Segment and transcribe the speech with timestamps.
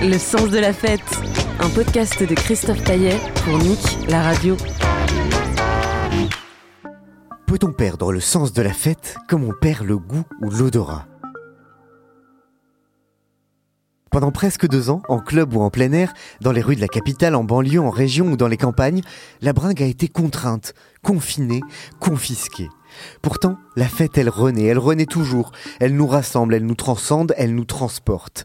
[0.00, 1.02] Le sens de la fête,
[1.60, 4.56] un podcast de Christophe Taillet pour Nick, la radio.
[7.46, 11.06] Peut-on perdre le sens de la fête comme on perd le goût ou l'odorat?
[14.10, 16.88] Pendant presque deux ans, en club ou en plein air, dans les rues de la
[16.88, 19.02] capitale, en banlieue, en région ou dans les campagnes,
[19.42, 21.60] la bringue a été contrainte, confinée,
[22.00, 22.70] confisquée.
[23.22, 25.52] Pourtant, la fête, elle renaît, elle renaît toujours.
[25.80, 28.44] Elle nous rassemble, elle nous transcende, elle nous transporte.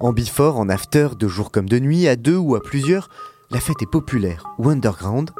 [0.00, 3.08] En before, en after, de jour comme de nuit, à deux ou à plusieurs,
[3.50, 5.30] la fête est populaire ou underground,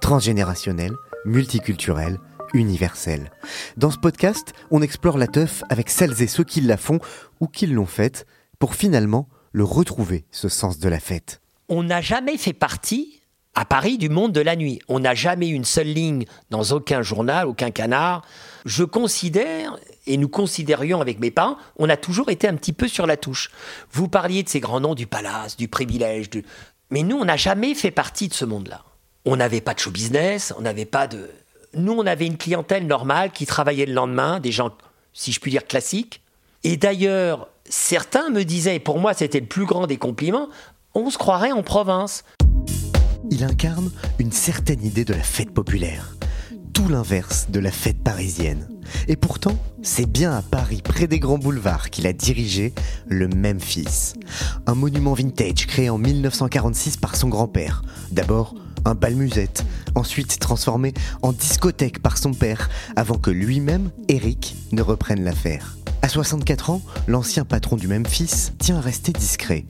[0.00, 0.94] transgénérationnelle,
[1.24, 2.18] multiculturelle,
[2.54, 3.32] universelle.
[3.76, 7.00] Dans ce podcast, on explore la teuf avec celles et ceux qui la font
[7.40, 8.26] ou qui l'ont faite
[8.58, 11.40] pour finalement le retrouver, ce sens de la fête.
[11.68, 13.15] On n'a jamais fait partie
[13.56, 14.80] à Paris du monde de la nuit.
[14.86, 18.22] On n'a jamais eu une seule ligne dans aucun journal, aucun canard.
[18.66, 19.76] Je considère,
[20.06, 23.16] et nous considérions avec mes parents, on a toujours été un petit peu sur la
[23.16, 23.50] touche.
[23.90, 26.44] Vous parliez de ces grands noms du palace, du privilège, du...
[26.90, 28.84] mais nous, on n'a jamais fait partie de ce monde-là.
[29.24, 31.30] On n'avait pas de show business, on n'avait pas de...
[31.74, 34.70] Nous, on avait une clientèle normale qui travaillait le lendemain, des gens,
[35.14, 36.20] si je puis dire, classiques.
[36.62, 40.48] Et d'ailleurs, certains me disaient, et pour moi c'était le plus grand des compliments,
[40.94, 42.24] on se croirait en province.
[43.30, 46.16] Il incarne une certaine idée de la fête populaire,
[46.72, 48.68] tout l'inverse de la fête parisienne.
[49.08, 52.72] Et pourtant, c'est bien à Paris, près des grands boulevards, qu'il a dirigé
[53.08, 54.14] le Memphis.
[54.66, 57.82] Un monument vintage créé en 1946 par son grand-père.
[58.12, 58.54] D'abord,
[58.86, 59.64] un bal musette,
[59.94, 65.76] ensuite transformé en discothèque par son père, avant que lui-même, Eric, ne reprenne l'affaire.
[66.02, 69.64] À 64 ans, l'ancien patron du Memphis tient à rester discret.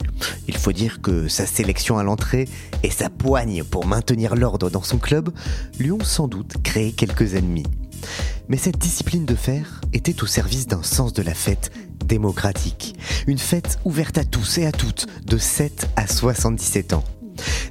[0.47, 2.47] Il faut dire que sa sélection à l'entrée
[2.83, 5.31] et sa poigne pour maintenir l'ordre dans son club
[5.79, 7.65] lui ont sans doute créé quelques ennemis.
[8.49, 11.71] Mais cette discipline de fer était au service d'un sens de la fête
[12.05, 12.95] démocratique.
[13.25, 17.03] Une fête ouverte à tous et à toutes de 7 à 77 ans.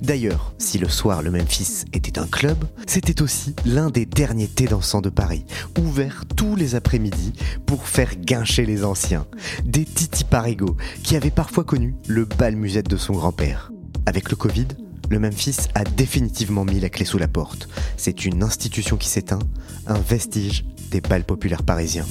[0.03, 4.67] D'ailleurs, si le soir le Memphis était un club, c'était aussi l'un des derniers thés
[4.67, 5.45] dansants de Paris,
[5.79, 7.33] ouvert tous les après-midi
[7.67, 9.27] pour faire guincher les anciens.
[9.65, 13.73] Des Titi Parigo qui avaient parfois connu le bal musette de son grand-père.
[14.07, 14.69] Avec le Covid,
[15.09, 17.69] le Memphis a définitivement mis la clé sous la porte.
[17.97, 19.39] C'est une institution qui s'éteint,
[19.87, 22.07] un vestige des bals populaires parisiens.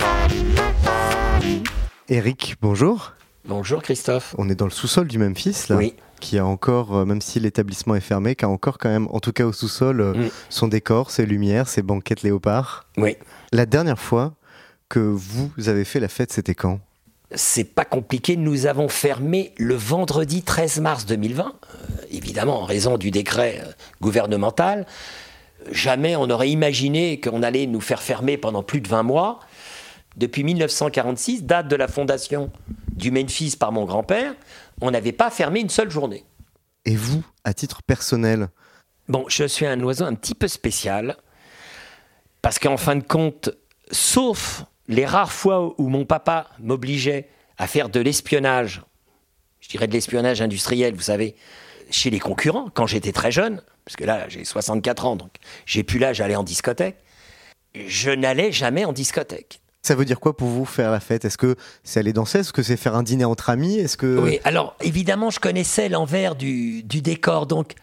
[2.08, 3.14] Eric, bonjour.
[3.48, 4.34] Bonjour Christophe.
[4.38, 5.94] On est dans le sous-sol du Memphis là Oui.
[6.20, 9.20] Qui a encore, euh, même si l'établissement est fermé, qui a encore quand même, en
[9.20, 10.30] tout cas au sous-sol, euh, Mm.
[10.50, 12.86] son décor, ses lumières, ses banquettes léopards.
[12.98, 13.18] Oui.
[13.52, 14.34] La dernière fois
[14.90, 16.80] que vous avez fait la fête, c'était quand?
[17.34, 21.78] C'est pas compliqué, nous avons fermé le vendredi 13 mars 2020, euh,
[22.12, 24.86] évidemment en raison du décret euh, gouvernemental.
[25.72, 29.40] Jamais on aurait imaginé qu'on allait nous faire fermer pendant plus de 20 mois.
[30.16, 32.52] Depuis 1946, date de la fondation
[32.96, 34.34] du Memphis par mon grand-père,
[34.82, 36.26] on n'avait pas fermé une seule journée.
[36.86, 38.50] Et vous, à titre personnel,
[39.08, 41.16] Bon, je suis un oiseau un petit peu spécial,
[42.42, 43.52] parce qu'en fin de compte,
[43.92, 48.82] sauf les rares fois où mon papa m'obligeait à faire de l'espionnage,
[49.60, 51.36] je dirais de l'espionnage industriel, vous savez,
[51.92, 55.36] chez les concurrents, quand j'étais très jeune, parce que là, j'ai 64 ans, donc
[55.68, 56.98] j'ai plus l'âge d'aller en discothèque,
[57.76, 59.62] je n'allais jamais en discothèque.
[59.86, 61.26] Ça veut dire quoi pour vous faire la fête?
[61.26, 62.40] Est-ce que c'est aller danser?
[62.40, 63.78] Est-ce que c'est faire un dîner entre amis?
[63.78, 67.74] Est-ce que Oui, alors évidemment, je connaissais l'envers du, décor, donc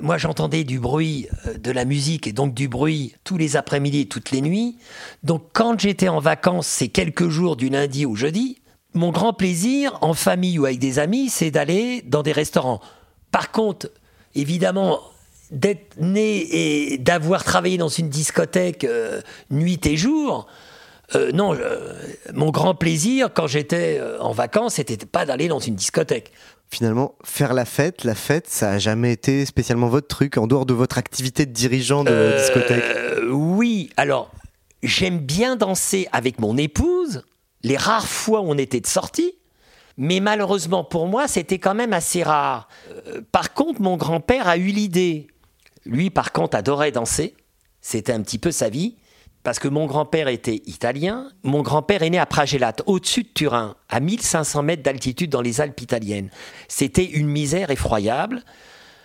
[0.00, 4.00] moi j'entendais du bruit, euh, de la musique et donc du bruit tous les après-midi
[4.00, 4.76] et toutes les nuits.
[5.22, 8.58] Donc quand j'étais en vacances, ces quelques jours du lundi au jeudi,
[8.94, 12.80] mon grand plaisir, en famille ou avec des amis, c'est d'aller dans des restaurants.
[13.30, 13.88] Par contre,
[14.34, 14.98] évidemment,
[15.52, 19.20] d'être né et d'avoir travaillé dans une discothèque euh,
[19.50, 20.48] nuit et jour,
[21.14, 21.56] euh, non,
[22.34, 26.32] mon grand plaisir quand j'étais euh, en vacances, c'était pas d'aller dans une discothèque.
[26.70, 30.66] finalement faire la fête, la fête, ça a jamais été spécialement votre truc en dehors
[30.66, 32.84] de votre activité de dirigeant de Euh, discothèque?
[33.30, 34.30] oui, alors
[34.82, 37.22] j'aime bien danser avec mon épouse.
[37.62, 39.34] Les rares fois où on était de sortie,
[39.98, 42.66] Mais malheureusement pour moi, c'était quand même assez rare.
[43.30, 45.26] Par contre, mon grand-père a eu l'idée.
[45.84, 47.34] Lui, par contre, adorait danser.
[47.82, 48.96] C'était un petit peu sa vie.
[49.42, 51.28] Parce que mon grand-père était italien.
[51.42, 55.60] Mon grand-père est né à Pragelat, au-dessus de Turin, à 1500 mètres d'altitude dans les
[55.60, 56.30] Alpes italiennes.
[56.68, 58.42] C'était une misère effroyable.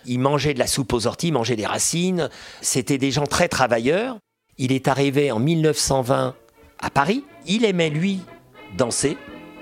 [0.06, 2.30] Il mangeait de la soupe aux orties, il mangeait des racines.
[2.60, 4.18] C'était des gens très travailleurs.
[4.58, 6.34] Il est arrivé en 1920
[6.80, 7.24] à Paris.
[7.46, 8.20] Il aimait, lui,
[8.76, 9.16] danser.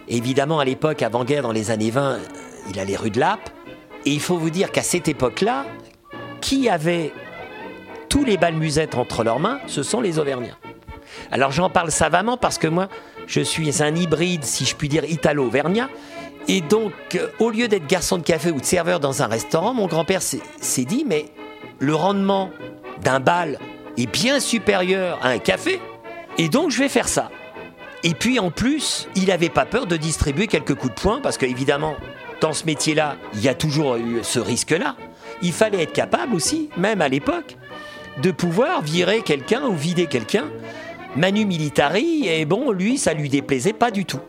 [0.09, 2.19] Évidemment, à l'époque, avant-guerre, dans les années 20,
[2.71, 3.51] il allait rue de Lappe.
[4.05, 5.65] Et il faut vous dire qu'à cette époque-là,
[6.41, 7.13] qui avait
[8.09, 10.59] tous les balmusettes entre leurs mains, ce sont les Auvergnats.
[11.31, 12.89] Alors j'en parle savamment parce que moi,
[13.27, 15.89] je suis un hybride, si je puis dire, italo-auvergnat.
[16.49, 19.75] Et donc, euh, au lieu d'être garçon de café ou de serveur dans un restaurant,
[19.75, 21.27] mon grand-père s'est dit, mais
[21.81, 22.51] le rendement
[23.03, 23.59] d'un bal
[23.99, 25.81] est bien supérieur à un café,
[26.39, 27.31] et donc je vais faire ça.
[28.05, 31.37] Et puis en plus, il n'avait pas peur de distribuer quelques coups de poing, parce
[31.37, 31.97] qu'évidemment,
[32.41, 34.97] dans ce métier-là, il y a toujours eu ce risque-là.
[35.43, 37.57] Il fallait être capable aussi, même à l'époque,
[38.23, 40.45] de pouvoir virer quelqu'un ou vider quelqu'un.
[41.17, 44.21] Manu Militari, et bon, lui, ça lui déplaisait pas du tout.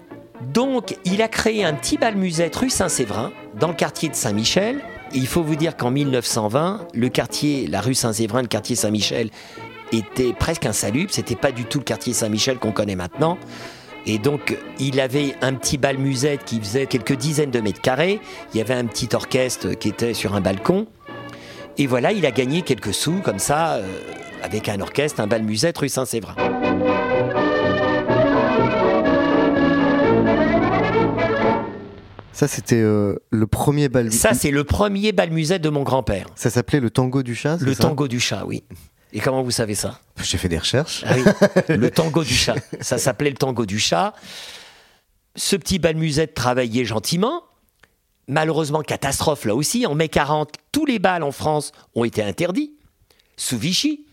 [0.53, 4.79] Donc, il a créé un petit bal musette rue Saint-Séverin, dans le quartier de Saint-Michel.
[5.13, 9.31] Il faut vous dire qu'en 1920, le quartier, la rue Saint-Séverin, le quartier Saint-Michel,
[9.91, 11.11] était presque insalubre.
[11.11, 13.37] C'était pas du tout le quartier Saint-Michel qu'on connaît maintenant.
[14.05, 18.21] Et donc, il avait un petit bal musette qui faisait quelques dizaines de mètres carrés.
[18.53, 20.87] Il y avait un petit orchestre qui était sur un balcon.
[21.77, 23.99] Et voilà, il a gagné quelques sous comme ça, euh,
[24.41, 26.56] avec un orchestre, un bal musette rue Saint-Séverin.
[32.37, 34.11] Ça, c'était euh, le premier bal.
[34.11, 36.27] Ça, c'est le premier bal musette de mon grand-père.
[36.35, 38.63] Ça s'appelait le tango du chat Le tango du chat, oui.
[39.11, 39.99] Et comment vous savez ça?
[40.21, 41.03] J'ai fait des recherches.
[41.07, 41.23] Ah oui,
[41.75, 42.53] le tango du chat.
[42.79, 44.13] Ça s'appelait le tango du chat.
[45.35, 47.41] Ce petit bal musette travaillait gentiment.
[48.27, 49.87] Malheureusement, catastrophe là aussi.
[49.87, 52.73] En mai 40, tous les bals en France ont été interdits,
[53.35, 54.05] sous Vichy.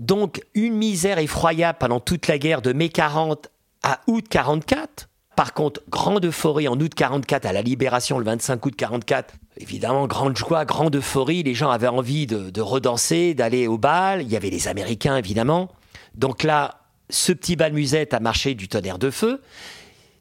[0.00, 3.50] Donc, une misère effroyable pendant toute la guerre de mai 40
[3.82, 5.10] à août 44.
[5.36, 9.34] Par contre, grande euphorie en août 44 à la libération le 25 août 44.
[9.58, 11.42] Évidemment, grande joie, grande euphorie.
[11.42, 14.22] Les gens avaient envie de, redanser, d'aller au bal.
[14.22, 15.70] Il y avait les Américains, évidemment.
[16.14, 16.80] Donc là,
[17.10, 19.42] ce petit bal musette a marché du tonnerre de feu.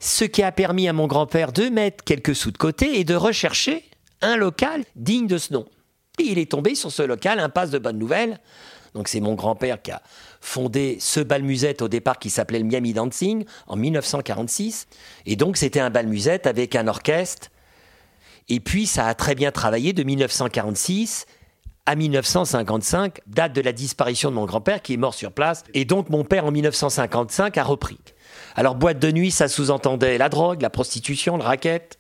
[0.02, 3.16] Ce qui a permis à mon grand-père de mettre quelques sous de côté et de
[3.16, 3.86] rechercher
[4.22, 5.66] un local digne de ce nom.
[6.20, 8.40] Et il est tombé sur ce local, impasse de Bonne Nouvelle.
[9.00, 10.02] Donc c'est mon grand-père qui a
[10.42, 14.88] fondé ce bal musette au départ qui s'appelait le Miami Dancing en 1946.
[15.26, 17.48] Et donc c'était un bal musette avec un orchestre.
[18.50, 21.28] Et puis ça a très bien travaillé de 1946
[21.86, 25.64] à 1955, date de la disparition de mon grand-père qui est mort sur place.
[25.74, 28.00] Et donc mon père en 1955 a repris.
[28.58, 32.00] Alors boîte de nuit, ça sous-entendait la drogue, la prostitution, le racket,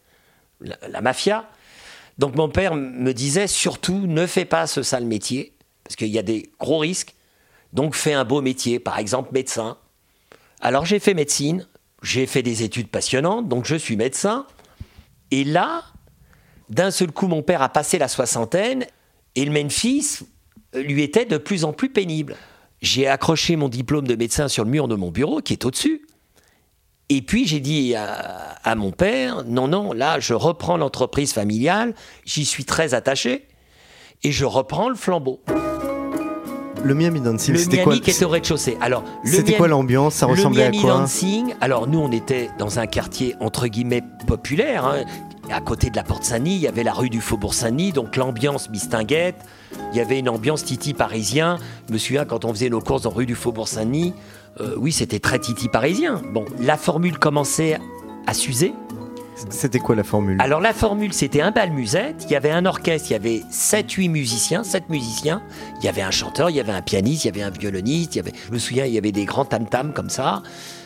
[0.60, 1.46] la, la mafia.
[2.18, 5.54] Donc mon père me disait surtout ne fais pas ce sale métier
[5.90, 7.16] parce qu'il y a des gros risques.
[7.74, 9.76] Donc fais un beau métier, par exemple médecin.
[10.62, 11.68] Alors j'ai fait médecine,
[12.04, 14.46] j'ai fait des études passionnantes, donc je suis médecin.
[15.32, 15.84] Et là,
[16.70, 18.86] d'un seul coup, mon père a passé la soixantaine
[19.36, 20.20] et le Memphis
[20.76, 22.36] lui était de plus en plus pénible.
[22.84, 26.06] J'ai accroché mon diplôme de médecin sur le mur de mon bureau, qui est au-dessus.
[27.10, 31.96] Et puis j'ai dit à, à, mon père, non, non, là, je reprends l'entreprise familiale,
[32.26, 33.48] j'y suis très attaché,
[34.22, 35.42] et je reprends le flambeau.
[36.84, 38.78] Le Miami Dancing, le c'était quoi qui était au rez-de-chaussée.
[38.82, 40.16] Alors, le C'était quoi l'ambiance?
[40.16, 41.00] Ça ressemblait le Miami à quoi?
[41.02, 44.86] Dancing, alors nous on était dans un quartier entre guillemets populaire.
[44.86, 45.04] hein.
[45.52, 48.16] À côté de la Porte Saint-Denis, il y avait la rue du Faubourg Saint-Denis, donc
[48.18, 49.38] l'ambiance mistinguette.
[49.92, 51.58] Il y avait une ambiance titi parisien.
[51.88, 54.14] Je me souviens quand on faisait nos courses en rue du Faubourg Saint-Denis,
[54.62, 56.22] euh, oui c'était très titi parisien.
[56.34, 57.80] Bon, la formule commençait
[58.28, 58.74] à s'user.
[59.50, 62.66] C'était quoi la formule Alors la formule, c'était un bal musette, il y avait un
[62.66, 65.42] orchestre, il y avait 7-8 musiciens, 7 musiciens,
[65.80, 68.16] il y avait un chanteur, il y avait un pianiste, il y avait un violoniste,
[68.16, 70.44] il y avait, je me souviens, il y avait des grands tam-tams comme ça,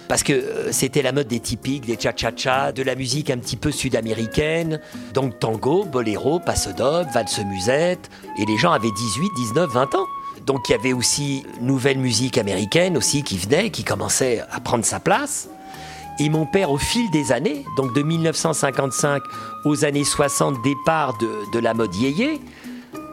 [0.08, 3.58] parce que euh, c'était la mode des typiques, des cha-cha-cha, de la musique un petit
[3.58, 4.80] peu sud-américaine,
[5.14, 10.06] donc tango, boléro, passe-doble, valse musette, et les gens avaient 18, 19, 20 ans.
[10.46, 14.84] Donc il y avait aussi nouvelle musique américaine aussi qui venait, qui commençait à prendre
[14.84, 15.48] sa place.
[16.20, 19.24] Et mon père, au fil des années, donc de 1955
[19.66, 22.40] aux années 60, départ de, de la mode yéyé,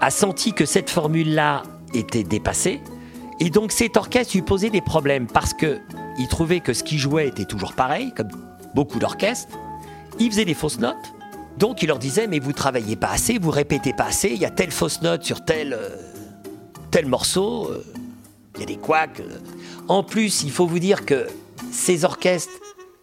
[0.00, 1.62] a senti que cette formule-là
[1.94, 2.80] était dépassée.
[3.40, 5.78] Et donc cet orchestre lui posait des problèmes parce que
[6.18, 8.28] il trouvait que ce qu'il jouait était toujours pareil, comme
[8.74, 9.56] beaucoup d'orchestres.
[10.18, 10.96] Il faisait des fausses notes.
[11.56, 14.44] Donc il leur disait mais vous travaillez pas assez, vous répétez pas assez, il y
[14.44, 15.96] a telle fausse note sur tel, euh,
[16.90, 17.84] tel morceau, euh,
[18.56, 19.20] il y a des couacs.
[19.20, 19.38] euh.
[19.88, 21.26] En plus, il faut vous dire que
[21.72, 22.52] ces orchestres,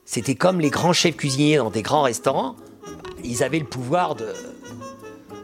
[0.08, 2.56] c'était comme les grands chefs cuisiniers dans des grands restaurants.
[3.26, 4.34] ils avaient le pouvoir de.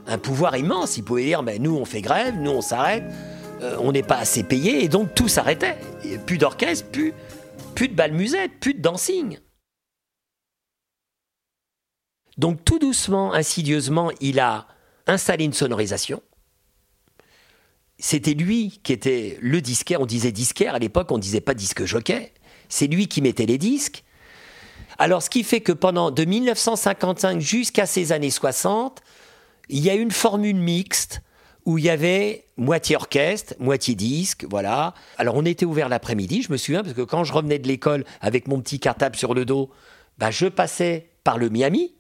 [0.07, 0.95] un pouvoir immense.
[0.95, 3.03] Ils pouvaient dire mais nous, on fait grève, nous, on s'arrête,
[3.61, 5.77] euh, on n'est pas assez payé, et donc tout s'arrêtait.
[6.25, 7.13] Plus d'orchestre, plus,
[7.75, 9.37] plus de bal musette, plus de dancing.
[12.37, 14.67] Donc tout doucement, insidieusement, il a
[15.07, 16.23] installé une sonorisation.
[17.99, 21.83] C'était lui qui était le disquaire, on disait disquaire, à l'époque on disait pas disque
[21.83, 22.33] jockey.
[22.69, 24.02] C'est lui qui mettait les disques.
[24.97, 29.01] Alors ce qui fait que pendant de 1955 jusqu'à ces années 60,
[29.69, 31.21] il y a une formule mixte
[31.65, 34.93] où il y avait moitié orchestre, moitié disque, voilà.
[35.17, 38.03] Alors on était ouvert l'après-midi, je me souviens, parce que quand je revenais de l'école
[38.21, 39.69] avec mon petit cartable sur le dos,
[40.17, 41.93] bah, je passais par le Miami.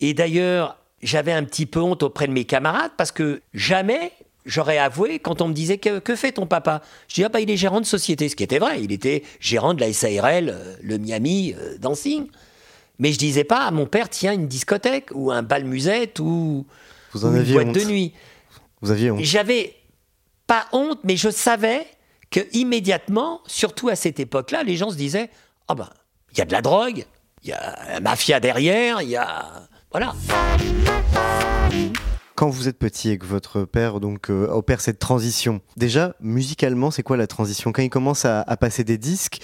[0.00, 4.12] Et d'ailleurs, j'avais un petit peu honte auprès de mes camarades parce que jamais
[4.46, 6.82] j'aurais avoué quand on me disait que, que fait ton papa?
[7.08, 9.22] Je dis ah bah il est gérant de société, ce qui était vrai, il était
[9.40, 12.26] gérant de la SARL, euh, le Miami euh, Dancing.
[12.98, 16.66] Mais je disais pas à mon père tiens une discothèque ou un bal musette ou,
[17.12, 17.74] Vous en ou une boîte honte.
[17.74, 18.12] de nuit.
[18.82, 19.20] Vous aviez honte.
[19.22, 19.74] J'avais
[20.46, 21.86] pas honte, mais je savais
[22.30, 25.30] que immédiatement, surtout à cette époque-là, les gens se disaient
[25.68, 25.88] ah ben
[26.32, 27.04] il y a de la drogue,
[27.42, 30.14] il y a la mafia derrière, il y a voilà.
[32.40, 36.90] Quand vous êtes petit et que votre père donc euh, opère cette transition, déjà musicalement,
[36.90, 37.70] c'est quoi la transition?
[37.70, 39.42] Quand il commence à, à passer des disques,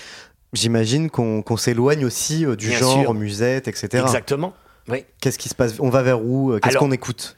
[0.54, 3.12] j'imagine qu'on s'éloigne aussi euh, du Bien genre sûr.
[3.12, 4.02] musette, etc.
[4.02, 4.54] Exactement.
[4.88, 5.04] Oui.
[5.20, 5.74] Qu'est-ce qui se passe?
[5.78, 6.58] On va vers où?
[6.58, 7.36] Qu'est-ce qu'on écoute?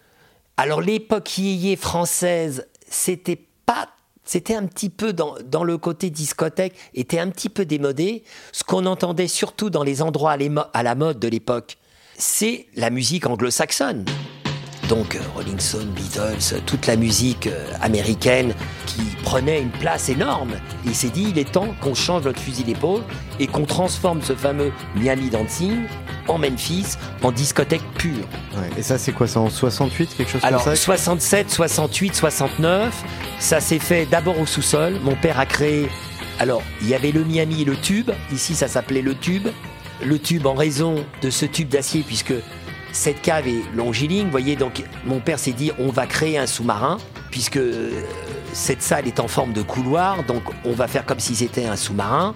[0.56, 3.88] Alors l'époque yéyé française, c'était pas
[4.24, 8.22] c'était un petit peu dans, dans le côté discothèque, était un petit peu démodé.
[8.52, 10.36] Ce qu'on entendait surtout dans les endroits
[10.72, 11.78] à la mode de l'époque,
[12.16, 14.04] c'est la musique anglo-saxonne.
[14.88, 18.54] Donc euh, Rolling Stone, Beatles, euh, toute la musique euh, américaine
[18.87, 20.52] qui prenait une place énorme.
[20.87, 23.02] Il s'est dit, il est temps qu'on change notre fusil d'épaule
[23.38, 25.83] et qu'on transforme ce fameux Miami Dancing
[26.26, 28.25] en Memphis, en discothèque pure.
[28.57, 28.71] Ouais.
[28.78, 33.04] Et ça, c'est quoi Ça en 68 Quelque chose Alors, comme ça 67, 68, 69,
[33.38, 34.95] ça s'est fait d'abord au sous-sol.
[35.02, 35.88] Mon père a créé.
[36.38, 38.11] Alors, il y avait le Miami et le tube.
[38.33, 39.49] Ici, ça s'appelait le tube.
[40.04, 42.35] Le tube en raison de ce tube d'acier, puisque
[42.92, 44.25] cette cave est longiligne.
[44.25, 46.99] Vous voyez, donc, mon père s'est dit on va créer un sous-marin,
[47.30, 48.02] puisque euh,
[48.52, 50.25] cette salle est en forme de couloir.
[50.25, 52.35] Donc, on va faire comme si c'était un sous-marin,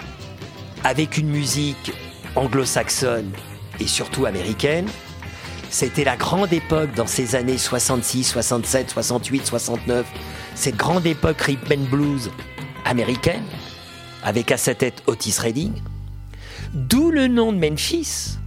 [0.85, 1.93] avec une musique
[2.37, 3.31] anglo-saxonne
[3.81, 4.87] et surtout américaine.
[5.71, 10.07] C'était la grande époque dans ces années 66, 67, 68, 69.
[10.55, 12.31] Cette grande époque rhythm and blues
[12.85, 13.45] américaine,
[14.23, 15.73] avec à sa tête Otis Redding.
[16.75, 18.39] D'où le nom de Memphis.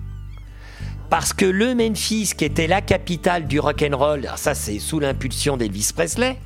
[1.09, 4.99] Parce que le Memphis, qui était la capitale du rock and roll, ça c'est sous
[4.99, 6.37] l'impulsion d'Elvis Presley,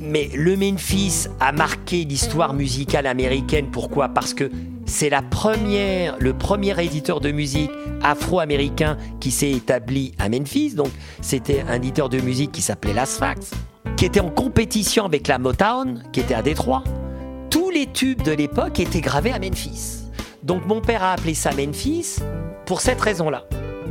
[0.00, 3.68] mais le Memphis a marqué l'histoire musicale américaine.
[3.70, 4.08] Pourquoi?
[4.08, 4.50] Parce que
[4.86, 7.70] c'est la première, le premier éditeur de musique
[8.02, 10.74] afro-américain qui s'est établi à Memphis.
[10.74, 10.90] Donc,
[11.20, 13.50] c'était un éditeur de musique qui s'appelait Las Fax,
[13.96, 16.84] qui était en compétition avec la Motown, qui était à Détroit.
[17.50, 20.02] Tous les tubes de l'époque étaient gravés à Memphis.
[20.42, 22.16] Donc, mon père a appelé ça Memphis
[22.66, 23.44] pour cette raison-là.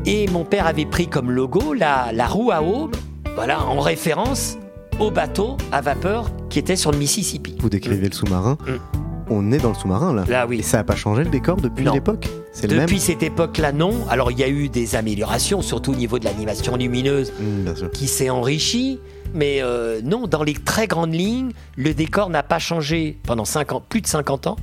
[0.05, 2.95] Et mon père avait pris comme logo la, la roue à aube,
[3.36, 4.57] voilà, en référence
[5.00, 7.55] au bateau à vapeur qui était sur le Mississippi.
[7.60, 8.57] Vous décrivez le sous-marin.
[8.67, 9.00] Mm.
[9.29, 10.25] On est dans le sous-marin là.
[10.27, 10.60] Là, oui.
[10.60, 12.27] Et ça n'a pas changé le décor depuis l'époque?
[12.62, 12.81] Même?
[12.81, 13.93] Depuis cette époque-là, non.
[14.10, 18.07] Alors, il y a eu des améliorations, surtout au niveau de l'animation lumineuse, Mm, qui
[18.07, 19.00] s'est enrichie.
[19.33, 23.86] Mais euh, non, dans les très grandes lignes, le décor n'a pas changé pendant 50,
[23.88, 24.57] plus de 50 ans.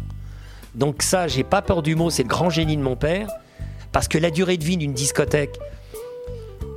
[0.75, 3.26] Donc ça, j'ai pas peur du mot, c'est le grand génie de mon père.
[3.92, 5.59] Parce que la durée de vie d'une discothèque,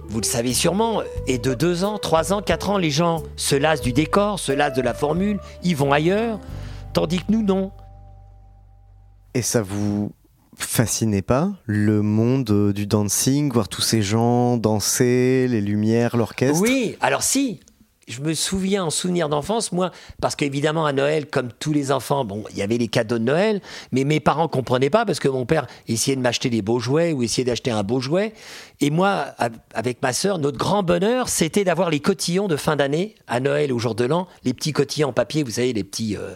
[0.08, 2.78] vous le savez sûrement, est de 2 ans, 3 ans, 4 ans.
[2.78, 6.40] Les gens se lassent du décor, se lassent de la formule, ils vont ailleurs.
[6.94, 7.72] Tandis que nous, non.
[9.34, 10.12] Et ça vous
[10.56, 16.62] fascinait pas le monde du dancing, voir tous ces gens danser, les lumières, l'orchestre?
[16.62, 17.60] Oui, alors si.
[18.08, 22.26] Je me souviens en souvenir d'enfance, moi, parce qu'évidemment à Noël, comme tous les enfants,
[22.26, 23.62] bon, il y avait les cadeaux de Noël,
[23.94, 27.14] mais mes parents comprenaient pas parce que mon père essayait de m'acheter des beaux jouets
[27.14, 28.34] ou essayait d'acheter un beau jouet.
[28.82, 29.28] Et moi,
[29.74, 33.72] avec ma sœur, notre grand bonheur, c'était d'avoir les cotillons de fin d'année à Noël
[33.72, 36.18] au jour de l'an, les petits cotillons en papier, vous savez, les petits.
[36.18, 36.36] euh,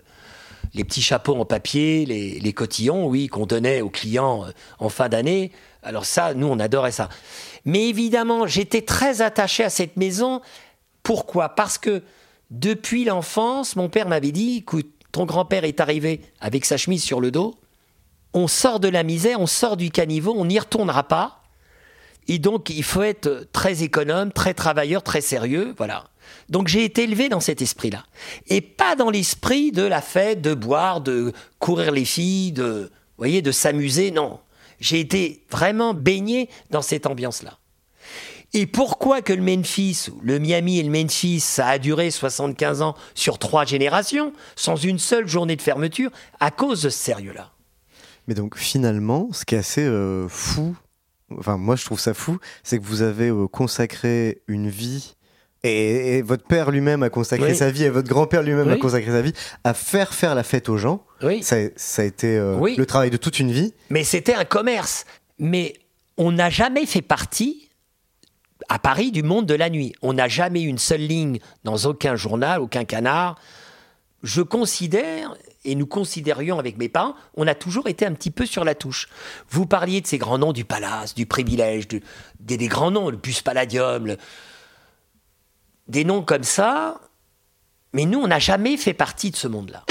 [0.74, 4.90] les petits chapeaux en papier, les, les cotillons, oui, qu'on donnait aux clients euh, en
[4.90, 5.52] fin d'année.
[5.82, 7.10] Alors ça, nous, on adorait ça.
[7.66, 10.42] Mais évidemment, j'étais très attaché à cette maison.
[11.08, 11.48] Pourquoi?
[11.48, 12.04] Parce que
[12.52, 17.22] depuis l'enfance, mon père m'avait dit, écoute, ton grand-père est arrivé avec sa chemise sur
[17.22, 17.56] le dos,
[18.34, 21.44] on sort de la misère, on sort du caniveau, on n'y retournera pas.
[22.28, 26.04] Et donc, il faut être très économe, très travailleur, très sérieux, voilà.
[26.50, 28.04] Donc, j'ai été élevé dans cet esprit-là.
[28.48, 33.52] Et pas dans l'esprit de la fête, de boire, de courir les filles, de, de
[33.54, 34.42] s'amuser, non.
[34.82, 37.58] J'ai été vraiment baigné dans cette ambiance-là.
[38.54, 42.96] Et pourquoi que le Memphis, le Miami et le Memphis, ça a duré 75 ans
[43.14, 47.52] sur trois générations, sans une seule journée de fermeture, à cause de ce sérieux-là?
[48.28, 50.76] Mais donc finalement, ce qui est assez euh, fou,
[51.38, 55.16] enfin moi je trouve ça fou, c'est que vous avez euh, consacré une vie
[55.64, 57.56] et, et votre père lui-même a consacré Oui.
[57.56, 60.70] sa vie et votre grand-père lui-même a consacré sa vie à faire faire la fête
[60.70, 61.04] aux gens.
[61.22, 61.42] Oui.
[61.44, 63.74] Ça, ça a été euh, le travail de toute une vie.
[63.90, 65.06] Mais c'était un commerce.
[65.40, 65.74] Mais
[66.18, 67.67] on n'a jamais fait partie,
[68.70, 69.94] à Paris, du monde de la nuit.
[70.02, 73.40] On n'a jamais eu une seule ligne dans aucun journal, aucun canard.
[74.24, 78.46] Je considère, et nous considérions avec mes parents, on a toujours été un petit peu
[78.46, 79.08] sur la touche.
[79.50, 81.88] Vous parliez de ces grands noms du palace, du privilège,
[82.40, 84.16] des, grands noms, le bus palladium,
[85.88, 87.00] des noms comme ça.
[87.94, 89.86] Mais nous, on n'a jamais fait partie de ce monde-là.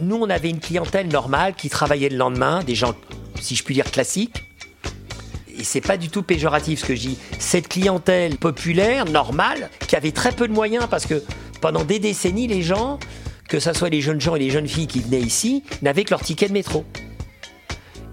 [0.00, 2.94] Nous, on avait une clientèle normale qui travaillait le lendemain, des gens,
[3.40, 4.51] si je puis dire, classiques.
[5.62, 7.18] Et c'est pas du tout péjoratif ce que je dis.
[7.38, 11.22] Cette clientèle populaire, normale, qui avait très peu de moyens parce que
[11.60, 12.98] pendant des décennies, les gens,
[13.48, 16.10] que ce soit les jeunes gens et les jeunes filles qui venaient ici, n'avaient que
[16.10, 16.84] leur ticket de métro.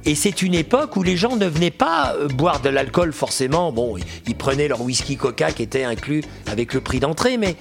[0.05, 3.71] Et c'est une époque où les gens ne venaient pas euh, boire de l'alcool forcément.
[3.71, 7.55] Bon, ils, prenaient leur whisky coca qui était inclus avec le prix d'entrée, mais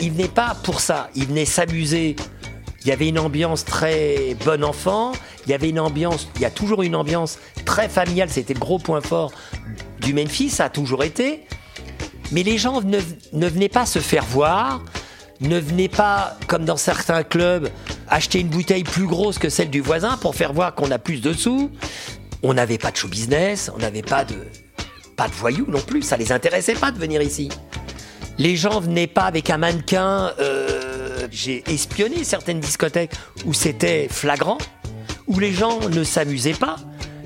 [0.00, 1.10] ils venaient pas pour ça.
[1.14, 2.16] Ils venaient s'amuser.
[2.88, 5.12] Il y avait une ambiance très bon enfant.
[5.44, 8.30] Il y avait une ambiance, il y a toujours une ambiance très familiale.
[8.30, 9.30] C'était le gros point fort
[10.00, 11.44] du Memphis, ça a toujours été.
[12.32, 12.98] Mais les gens ne,
[13.34, 14.80] ne venaient pas se faire voir,
[15.42, 17.68] ne venaient pas, comme dans certains clubs,
[18.08, 21.20] acheter une bouteille plus grosse que celle du voisin pour faire voir qu'on a plus
[21.20, 21.70] de sous.
[22.42, 24.36] On n'avait pas de show business, on n'avait pas de,
[25.14, 27.50] pas de voyous non plus, ça les intéressait pas de venir ici.
[28.38, 30.32] Les gens venaient pas avec un mannequin.
[30.40, 30.47] euh,
[31.30, 33.12] J'ai espionné certaines discothèques
[33.44, 34.58] où c'était flagrant,
[35.26, 36.76] où les gens ne s'amusaient pas.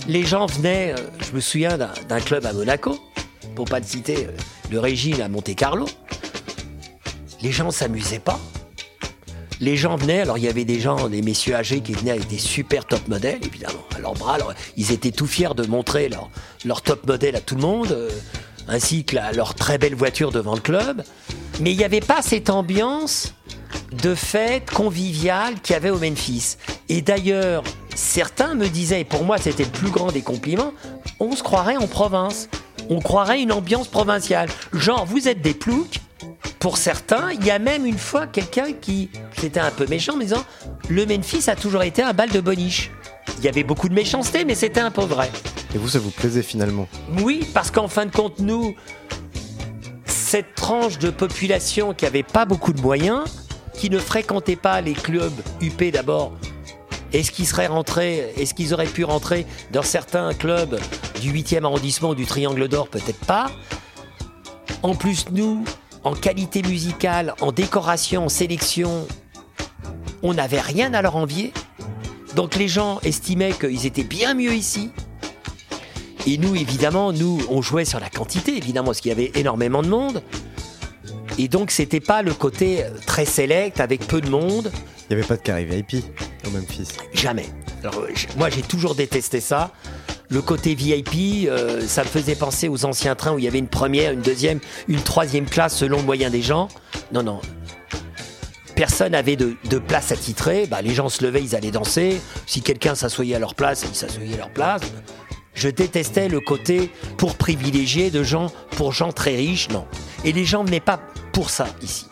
[0.08, 2.98] Les gens venaient, euh, je me souviens d'un club à Monaco,
[3.54, 5.86] pour pas le citer, euh, de Régine à Monte Carlo.
[7.42, 8.40] Les gens s'amusaient pas.
[9.60, 12.26] Les gens venaient, alors il y avait des gens, des messieurs âgés qui venaient avec
[12.26, 14.34] des super top modèles, évidemment, à leurs bras.
[14.34, 16.30] Alors, ils étaient tout fiers de montrer leur,
[16.64, 18.10] leur top modèle à tout le monde, euh,
[18.72, 21.02] ainsi que la- leur très belle voiture devant le club.
[21.60, 23.34] Mais il n'y avait pas cette ambiance
[23.92, 26.56] de fête conviviale qu'il y avait au Memphis.
[26.88, 27.62] Et d'ailleurs,
[27.94, 30.72] certains me disaient, et pour moi c'était le plus grand des compliments,
[31.20, 32.48] on se croirait en province.
[32.90, 34.48] On croirait une ambiance provinciale.
[34.72, 36.00] Genre, vous êtes des ploucs.
[36.58, 39.08] Pour certains, il y a même une fois quelqu'un qui,
[39.38, 40.44] c'était un peu méchant, me disant,
[40.88, 42.90] le Memphis a toujours été un bal de boniche.
[43.38, 45.30] Il y avait beaucoup de méchanceté, mais c'était un peu vrai.
[45.74, 46.88] Et vous, ça vous plaisait finalement
[47.20, 48.74] Oui, parce qu'en fin de compte, nous,
[50.04, 53.24] cette tranche de population qui avait pas beaucoup de moyens,
[53.74, 56.32] qui ne fréquentait pas les clubs UP d'abord,
[57.12, 60.78] est-ce qu'ils seraient rentrés, est-ce qu'ils auraient pu rentrer dans certains clubs
[61.20, 62.88] du 8e arrondissement ou du Triangle d'Or?
[62.88, 63.50] Peut-être pas.
[64.82, 65.64] En plus, nous,
[66.04, 69.06] en qualité musicale, en décoration, en sélection,
[70.22, 71.52] on n'avait rien à leur envier.
[72.34, 74.90] Donc les gens estimaient qu'ils étaient bien mieux ici.
[76.26, 79.82] Et nous, évidemment, nous, on jouait sur la quantité, évidemment, parce qu'il y avait énormément
[79.82, 80.22] de monde.
[81.38, 84.70] Et donc, c'était pas le côté euh, très select, avec peu de monde.
[85.10, 86.04] Il n'y avait pas de carré VIP
[86.46, 86.88] au Memphis.
[87.12, 87.46] Jamais.
[87.82, 89.72] Alors, euh, moi, j'ai toujours détesté ça.
[90.30, 93.58] Le côté VIP, euh, ça me faisait penser aux anciens trains où il y avait
[93.58, 96.68] une première, une deuxième, une troisième classe selon le moyen des gens.
[97.12, 97.40] Non, non.
[98.74, 100.66] Personne n'avait de, de place attitrée.
[100.66, 102.20] Bah, les gens se levaient, ils allaient danser.
[102.46, 104.82] Si quelqu'un s'assoyait à leur place, ils s'assoyaient à leur place.
[105.54, 109.86] Je détestais le côté pour privilégier de gens, pour gens très riches, non.
[110.24, 110.98] Et les gens venaient pas
[111.32, 112.06] pour ça ici.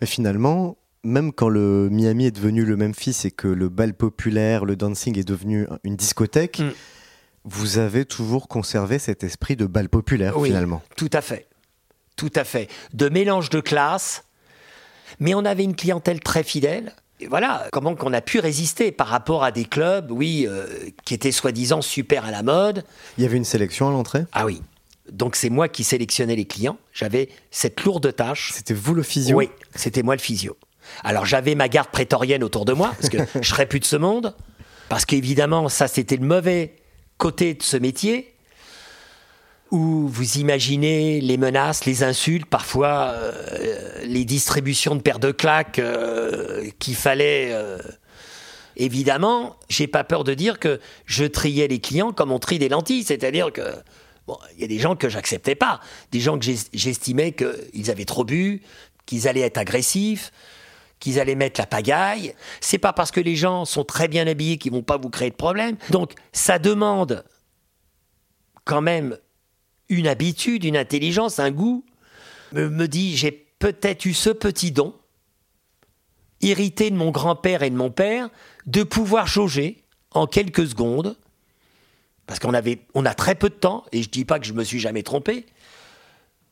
[0.00, 4.64] Mais finalement, même quand le Miami est devenu le Memphis et que le bal populaire,
[4.64, 6.70] le dancing est devenu une discothèque, Mm.
[7.44, 10.80] vous avez toujours conservé cet esprit de bal populaire Oui, finalement.
[10.96, 11.46] Tout à fait.
[12.16, 12.68] Tout à fait.
[12.94, 14.24] De mélange de classes,
[15.22, 16.92] mais on avait une clientèle très fidèle.
[17.20, 20.66] Et voilà, comment qu'on a pu résister par rapport à des clubs, oui, euh,
[21.04, 22.84] qui étaient soi-disant super à la mode.
[23.16, 24.24] Il y avait une sélection à l'entrée?
[24.32, 24.60] Ah oui.
[25.12, 26.76] Donc c'est moi qui sélectionnais les clients.
[26.92, 28.50] J'avais cette lourde tâche.
[28.52, 29.36] C'était vous le physio?
[29.36, 30.56] Oui, c'était moi le physio.
[31.04, 33.96] Alors j'avais ma garde prétorienne autour de moi, parce que je serais plus de ce
[33.96, 34.34] monde.
[34.88, 36.74] Parce qu'évidemment, ça c'était le mauvais
[37.18, 38.31] côté de ce métier,
[39.72, 45.80] où vous imaginez les menaces, les insultes, parfois euh, les distributions de paires de claques
[45.80, 47.48] euh, qu'il fallait...
[47.52, 47.78] euh,
[48.76, 52.70] Évidemment, j'ai pas peur de dire que je triais les clients comme on trie des
[52.70, 53.60] lentilles, c'est-à-dire que
[54.26, 55.78] bon, il y a des gens que j'acceptais pas,
[56.10, 58.62] des gens que j'es- j'estimais qu'ils avaient trop bu,
[59.04, 60.32] qu'ils allaient être agressifs,
[61.00, 62.34] qu'ils allaient mettre la pagaille.
[62.62, 65.28] C'est pas parce que les gens sont très bien habillés qu'ils vont pas vous créer
[65.30, 65.76] de problème.
[65.90, 67.24] Donc ça demande
[68.64, 69.18] quand même
[69.88, 71.84] une habitude, une intelligence, un goût,
[72.52, 74.94] me, me dit j'ai peut-être eu ce petit don,
[76.40, 78.28] hérité de mon grand-père et de mon père,
[78.66, 81.16] de pouvoir jauger en quelques secondes,
[82.26, 84.80] parce qu'on a très peu de temps, et je dis pas que je me suis
[84.80, 85.46] jamais trompé,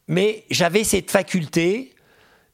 [0.08, 1.94] mais j'avais cette faculté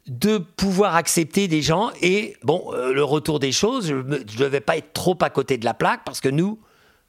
[0.07, 4.61] de pouvoir accepter des gens et bon, euh, le retour des choses, je ne devais
[4.61, 6.61] pas être trop à côté de la plaque parce que nous,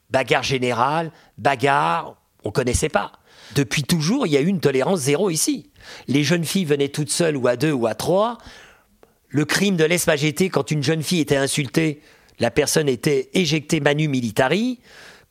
[0.10, 3.12] bagarre générale, bagarre, on connaissait pas.
[3.56, 5.70] Depuis toujours, il y a eu une tolérance zéro ici.
[6.08, 8.38] Les jeunes filles venaient toutes seules ou à deux ou à trois.
[9.30, 12.02] Le crime de lèse-majesté, quand une jeune fille était insultée,
[12.40, 14.80] la personne était éjectée manu militari.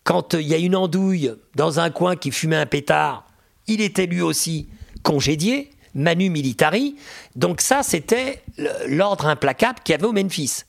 [0.04, 3.26] Quand il y a une andouille dans un coin qui fumait un pétard,
[3.66, 4.68] il était lui aussi
[5.02, 6.96] congédié, manu militari.
[7.34, 8.42] Donc ça, c'était
[8.88, 10.62] l'ordre implacable qu'il y avait au Memphis.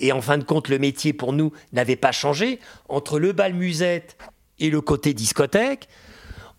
[0.00, 2.60] Et en fin de compte, le métier pour nous n'avait pas changé.
[2.88, 4.16] Entre le bal musette
[4.58, 5.88] et le côté discothèque,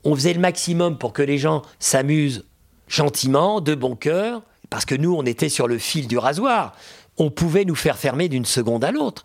[0.03, 2.45] on faisait le maximum pour que les gens s'amusent
[2.87, 6.73] gentiment, de bon cœur, parce que nous, on était sur le fil du rasoir.
[7.17, 9.23] On pouvait nous faire fermer d'une seconde à l'autre.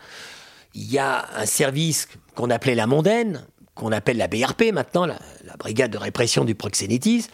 [0.74, 5.18] Il y a un service qu'on appelait la mondaine, qu'on appelle la BRP maintenant, la,
[5.58, 7.30] brigade de répression du proxénétisme,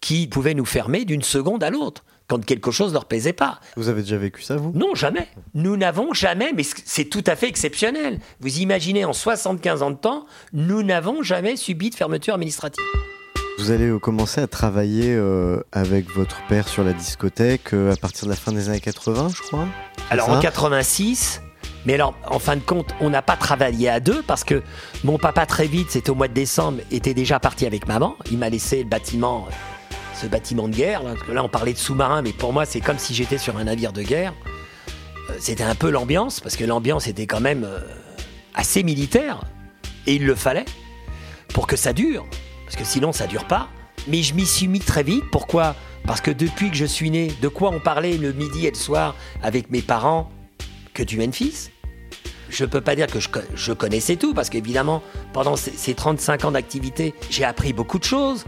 [0.00, 3.60] qui pouvait nous fermer d'une seconde à l'autre quand quelque chose ne leur plaisait pas.
[3.76, 4.70] Vous avez déjà vécu ça, vous?
[4.74, 5.28] Non, jamais.
[5.54, 8.20] Nous n'avons jamais, mais c'est tout à fait exceptionnel.
[8.40, 12.84] Vous imaginez, en 75 ans de temps, nous n'avons jamais subi de fermeture administrative.
[13.58, 17.96] Vous allez euh, commencer à travailler euh, avec votre père sur la discothèque euh, à
[17.96, 19.66] partir de la fin des années 80, je crois?
[20.10, 21.40] Alors en 86,
[21.84, 24.62] mais alors, en fin de compte, on n'a pas travaillé à deux parce que
[25.02, 28.14] mon papa, très vite, c'était au mois de décembre, était déjà parti avec maman.
[28.30, 29.48] Il m'a laissé le bâtiment
[30.18, 31.02] ce bâtiment de guerre.
[31.02, 33.92] Là, on parlait de sous-marin, mais pour moi, c'est comme si j'étais sur un navire
[33.92, 34.34] de guerre.
[35.30, 37.80] Euh, c'était un peu l'ambiance, parce que l'ambiance était quand même euh,
[38.54, 39.40] assez militaire.
[40.06, 40.64] Et il le fallait
[41.54, 42.26] pour que ça dure,
[42.64, 43.68] parce que sinon, ça dure pas.
[44.06, 45.24] Mais je m'y suis mis très vite.
[45.30, 45.74] Pourquoi?
[46.06, 48.76] Parce que depuis que je suis né, de quoi on parlait le midi et le
[48.76, 50.30] soir avec mes parents?
[50.94, 51.70] Que du Memphis
[52.50, 55.02] je ne peux pas dire que je, je connaissais tout, parce qu'évidemment,
[55.34, 58.46] pendant ces, ces 35 ans d'activité, j'ai appris beaucoup de choses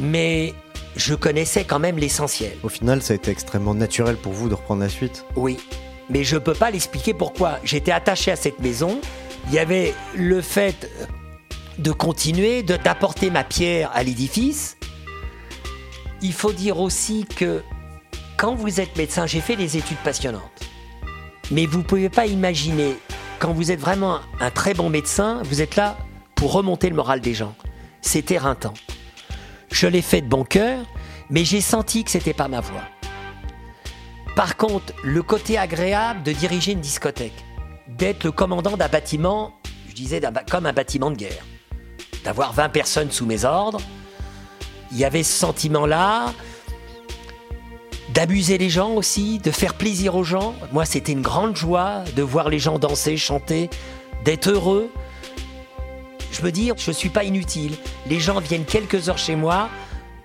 [0.00, 0.54] mais
[0.96, 2.56] je connaissais quand même l'essentiel.
[2.62, 5.58] Au final, ça a été extrêmement naturel pour vous de reprendre la suite Oui,
[6.08, 7.58] mais je ne peux pas l'expliquer pourquoi.
[7.62, 9.00] J'étais attaché à cette maison.
[9.48, 10.90] Il y avait le fait
[11.78, 14.76] de continuer, d'apporter ma pierre à l'édifice.
[16.22, 17.62] Il faut dire aussi que
[18.36, 20.42] quand vous êtes médecin, j'ai fait des études passionnantes.
[21.50, 22.96] Mais vous ne pouvez pas imaginer,
[23.38, 25.96] quand vous êtes vraiment un très bon médecin, vous êtes là
[26.34, 27.54] pour remonter le moral des gens.
[28.02, 28.74] C'est éreintant.
[29.70, 30.84] Je l'ai fait de bon cœur,
[31.30, 32.82] mais j'ai senti que c'était pas ma voie.
[34.36, 37.44] Par contre, le côté agréable de diriger une discothèque,
[37.88, 39.54] d'être le commandant d'un bâtiment,
[39.88, 41.44] je disais comme un bâtiment de guerre,
[42.24, 43.80] d'avoir 20 personnes sous mes ordres,
[44.92, 46.32] il y avait ce sentiment-là,
[48.12, 50.54] d'abuser les gens aussi, de faire plaisir aux gens.
[50.72, 53.70] Moi, c'était une grande joie de voir les gens danser, chanter,
[54.24, 54.90] d'être heureux
[56.32, 57.76] je me dis, je ne suis pas inutile.
[58.06, 59.68] Les gens viennent quelques heures chez moi.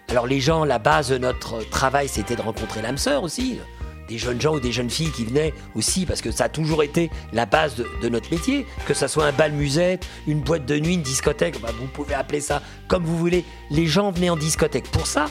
[0.10, 3.60] Alors les gens, la base de notre travail, c'était de rencontrer l'âme sœur aussi.
[4.08, 6.84] Des jeunes gens ou des jeunes filles qui venaient aussi, parce que ça a toujours
[6.84, 8.68] été la base de, notre métier.
[8.88, 12.14] Que ça soit un bal musette, une boîte de nuit, une discothèque, bah, vous pouvez
[12.14, 13.44] appeler ça comme vous voulez.
[13.72, 15.26] Les gens venaient en discothèque pour ça.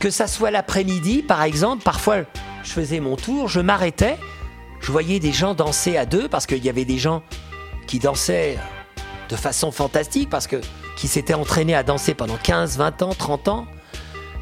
[0.00, 2.18] Que ça soit l'après-midi, par exemple, parfois
[2.62, 4.16] je faisais mon tour, je m'arrêtais,
[4.80, 7.22] je voyais des gens danser à deux, parce qu'il y avait des gens
[7.86, 8.58] qui dansaient
[9.28, 10.56] de façon fantastique parce que
[10.96, 13.66] qui s'était entraîné à danser pendant 15, 20 ans, 30 ans.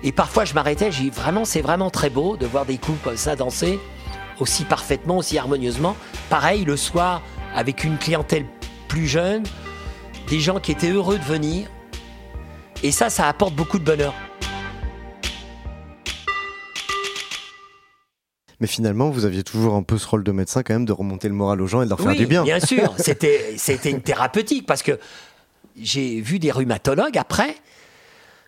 [0.03, 3.16] Et parfois je m'arrêtais, j'ai vraiment c'est vraiment très beau de voir des couples comme
[3.16, 3.79] ça danser
[4.40, 5.96] aussi parfaitement, aussi harmonieusement.
[6.29, 7.22] Pareil le soir
[7.55, 8.46] avec une clientèle
[8.88, 9.42] plus jeune,
[10.29, 11.68] des gens qui étaient heureux de venir.
[12.83, 14.12] Et ça, ça apporte beaucoup de bonheur.
[18.61, 21.29] Mais finalement, vous aviez toujours un peu ce rôle de médecin quand même de remonter
[21.29, 22.42] le moral aux gens et de leur faire du bien.
[22.42, 24.99] Bien sûr, c'était c'était une thérapeutique parce que
[25.79, 27.55] j'ai vu des rhumatologues après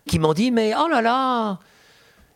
[0.06, 1.58] qui m'ont dit mais oh là là,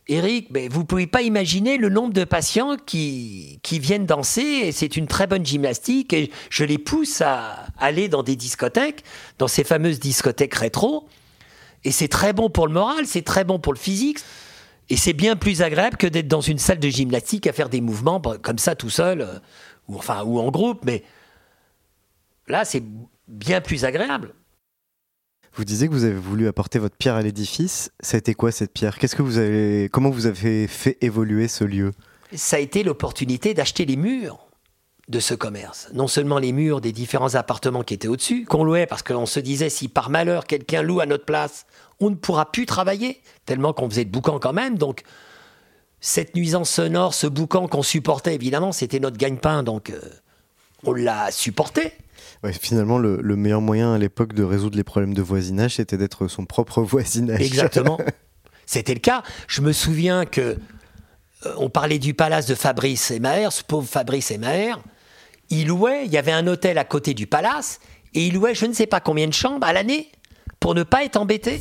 [0.07, 4.71] Eric, mais vous pouvez pas imaginer le nombre de patients qui, qui viennent danser et
[4.71, 9.03] c'est une très bonne gymnastique et je les pousse à aller dans des discothèques,
[9.39, 11.07] dans ces fameuses discothèques rétro
[11.85, 14.19] et c'est très bon pour le moral, c'est très bon pour le physique.
[14.89, 17.81] Et c'est bien plus agréable que d'être dans une salle de gymnastique à faire des
[17.81, 19.39] mouvements comme ça tout seul, euh,
[19.87, 21.03] ou, enfin, ou en groupe, mais
[22.47, 22.83] là, c'est
[23.27, 24.33] bien plus agréable.
[25.55, 27.91] Vous disiez que vous avez voulu apporter votre pierre à l'édifice.
[27.99, 28.97] Ça a été quoi cette pierre?
[28.97, 31.91] Qu'est-ce que vous avez, comment vous avez fait évoluer ce lieu?
[32.35, 34.47] Ça a été l'opportunité d'acheter les murs
[35.09, 35.89] de ce commerce.
[35.93, 39.39] Non seulement les murs des différents appartements qui étaient au-dessus, qu'on louait parce qu'on se
[39.39, 41.67] disait si par malheur quelqu'un loue à notre place,
[41.99, 44.77] on ne pourra plus travailler, tellement qu'on faisait de boucan quand même.
[44.77, 45.03] Donc
[45.99, 49.99] cette nuisance sonore, ce boucan qu'on supportait, évidemment, c'était notre gagne-pain, donc euh,
[50.83, 51.93] on l'a supporté.
[52.59, 56.45] finalement, le, meilleur moyen à l'époque de résoudre les problèmes de voisinage, c'était d'être son
[56.45, 57.41] propre voisinage.
[57.41, 57.97] Exactement.
[58.65, 59.23] C'était le cas.
[59.47, 60.57] Je me souviens que
[61.45, 64.79] euh, on parlait du palace de Fabrice et Maher, ce pauvre Fabrice et Maher.
[65.49, 67.79] Il louait, il y avait un hôtel à côté du palace,
[68.13, 70.09] et il louait je ne sais pas combien de chambres à l'année
[70.63, 71.59] pour ne pas être embêté.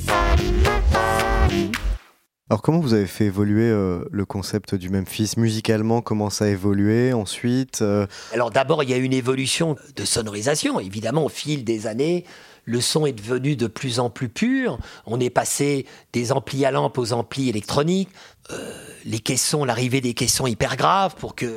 [2.49, 6.49] Alors comment vous avez fait évoluer euh, le concept du Memphis musicalement Comment ça a
[6.49, 8.07] évolué ensuite euh?
[8.33, 10.79] Alors d'abord il y a une évolution de sonorisation.
[10.79, 12.25] Évidemment au fil des années,
[12.65, 14.79] le son est devenu de plus en plus pur.
[15.05, 18.11] On est passé des amplis à lampe aux amplis électroniques.
[18.53, 18.73] Euh,
[19.05, 21.53] les caissons, l'arrivée des caissons hyper graves pour que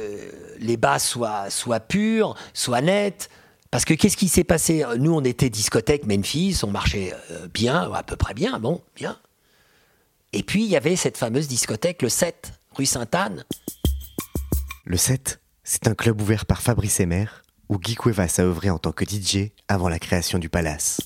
[0.59, 3.29] les basses soient, soient pures, soient nettes.
[3.75, 4.85] Parce que qu'est-ce qui s'est passé?
[4.99, 9.17] Nous, on était discothèque Memphis, on marchait euh, bien, à peu près bien, bon, bien.
[10.31, 13.43] Et puis, il y avait cette fameuse discothèque, le 7, rue Sainte-Anne.
[14.85, 17.25] Le 7, c'est un club ouvert par Fabrice Emer,
[17.67, 21.01] où Guy Cuevas a œuvré en tant que DJ avant la création du Palace.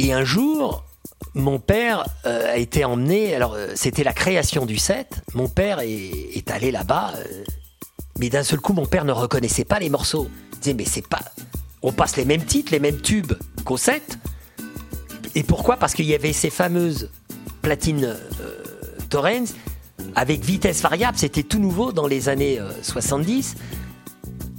[0.00, 0.84] Et un jour,
[1.34, 5.78] mon père euh, a été emmené, alors euh, c'était la création du set, mon père
[5.78, 7.44] est, allé là-bas, euh,
[8.18, 10.28] mais d'un seul coup mon père ne reconnaissait pas les morceaux.
[10.54, 11.20] Il disait mais c'est pas...
[11.82, 13.32] On passe les mêmes titres, les mêmes tubes
[13.64, 14.18] qu'au set.
[15.34, 15.76] Et pourquoi?
[15.76, 17.10] Parce qu'il y avait ces fameuses
[17.62, 18.16] platines
[19.10, 19.54] Torrens
[20.14, 23.56] avec vitesse variable, c'était tout nouveau dans les années 70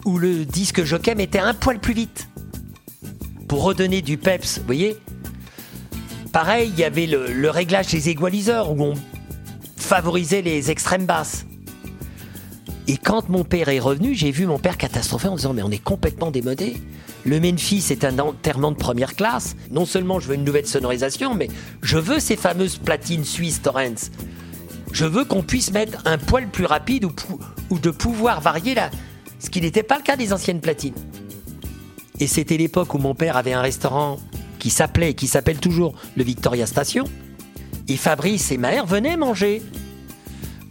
[0.05, 2.29] où le disque jockey mettait un poil plus vite
[3.47, 4.97] pour redonner du peps, vous voyez?
[6.31, 8.93] Pareil, il y avait le, réglage des égaliseurs où on
[9.75, 11.45] favorisait les extrêmes basses.
[12.89, 15.69] Et quand mon père est revenu, j'ai vu mon père catastropher en disant mais on
[15.69, 16.75] est complètement démodé.
[17.23, 19.55] Le Memphis est un enterrement de première classe.
[19.69, 21.49] Non seulement je veux une nouvelle sonorisation, mais
[21.83, 24.09] je veux ces fameuses platines suisses Torrens.
[24.91, 27.11] Je veux qu'on puisse mettre un poil plus rapide ou,
[27.69, 28.89] ou de pouvoir varier la,
[29.37, 30.95] ce qui n'était pas le cas des anciennes platines.
[32.19, 34.17] Et c'était l'époque où mon père avait un restaurant
[34.57, 37.03] qui s'appelait et qui s'appelle toujours le Victoria Station.
[37.87, 39.61] Et Fabrice et Maher venaient manger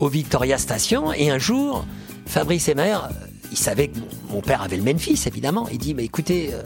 [0.00, 1.12] au Victoria Station.
[1.12, 1.86] Et un jour,
[2.28, 3.08] Fabrice et Maher,
[3.50, 3.98] ils savaient que
[4.30, 5.66] mon père avait le Memphis, évidemment.
[5.72, 6.62] Il dit, mais écoutez, euh,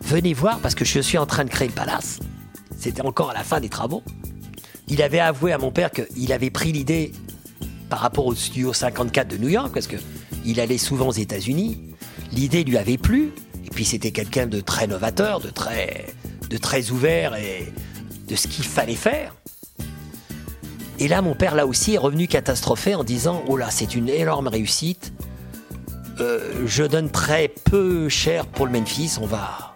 [0.00, 2.20] venez voir parce que je suis en train de créer le palace.
[2.78, 4.04] C'était encore à la fin des travaux.
[4.86, 7.10] Il avait avoué à mon père qu'il avait pris l'idée
[7.90, 9.96] par rapport au studio 54 de New York, parce que
[10.44, 11.80] il allait souvent aux États-Unis.
[12.32, 13.32] L'idée lui avait plu,
[13.64, 15.50] et puis c'était quelqu'un de très novateur, de
[16.58, 17.72] très ouvert et
[18.28, 19.34] de ce qu'il fallait faire.
[20.98, 24.08] Et là, mon père, là aussi, est revenu catastrophé en disant Oh là, c'est une
[24.08, 25.12] énorme réussite.
[26.20, 29.16] Euh, je donne très peu cher pour le Memphis.
[29.20, 29.74] On va,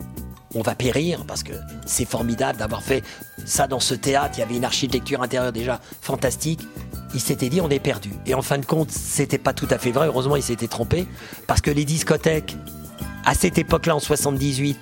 [0.55, 1.53] on va périr parce que
[1.87, 3.03] c'est formidable d'avoir fait
[3.45, 4.35] ça dans ce théâtre.
[4.37, 6.67] Il y avait une architecture intérieure déjà fantastique
[7.15, 8.11] il s'était dit on est perdu.
[8.27, 10.07] Et en fin de compte, c'était pas tout à fait vrai.
[10.07, 11.07] Heureusement, il s'était trompé
[11.47, 12.57] parce que les discothèques
[13.25, 14.79] à cette époque-là, en 78,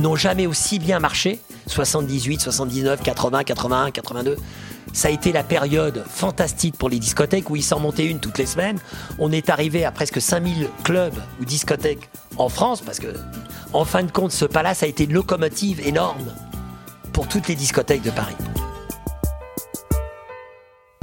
[0.00, 1.40] n'ont jamais aussi bien marché.
[1.66, 4.36] 78, 79, 80, 81, 82.
[4.92, 8.38] Ça a été la période fantastique pour les discothèques où ils s'en montaient une toutes
[8.38, 8.78] les semaines.
[9.18, 13.14] On est arrivé à presque 5000 clubs ou discothèques en France parce que,
[13.72, 16.32] en fin de compte, ce palace a été une locomotive énorme
[17.12, 18.36] pour toutes les discothèques de Paris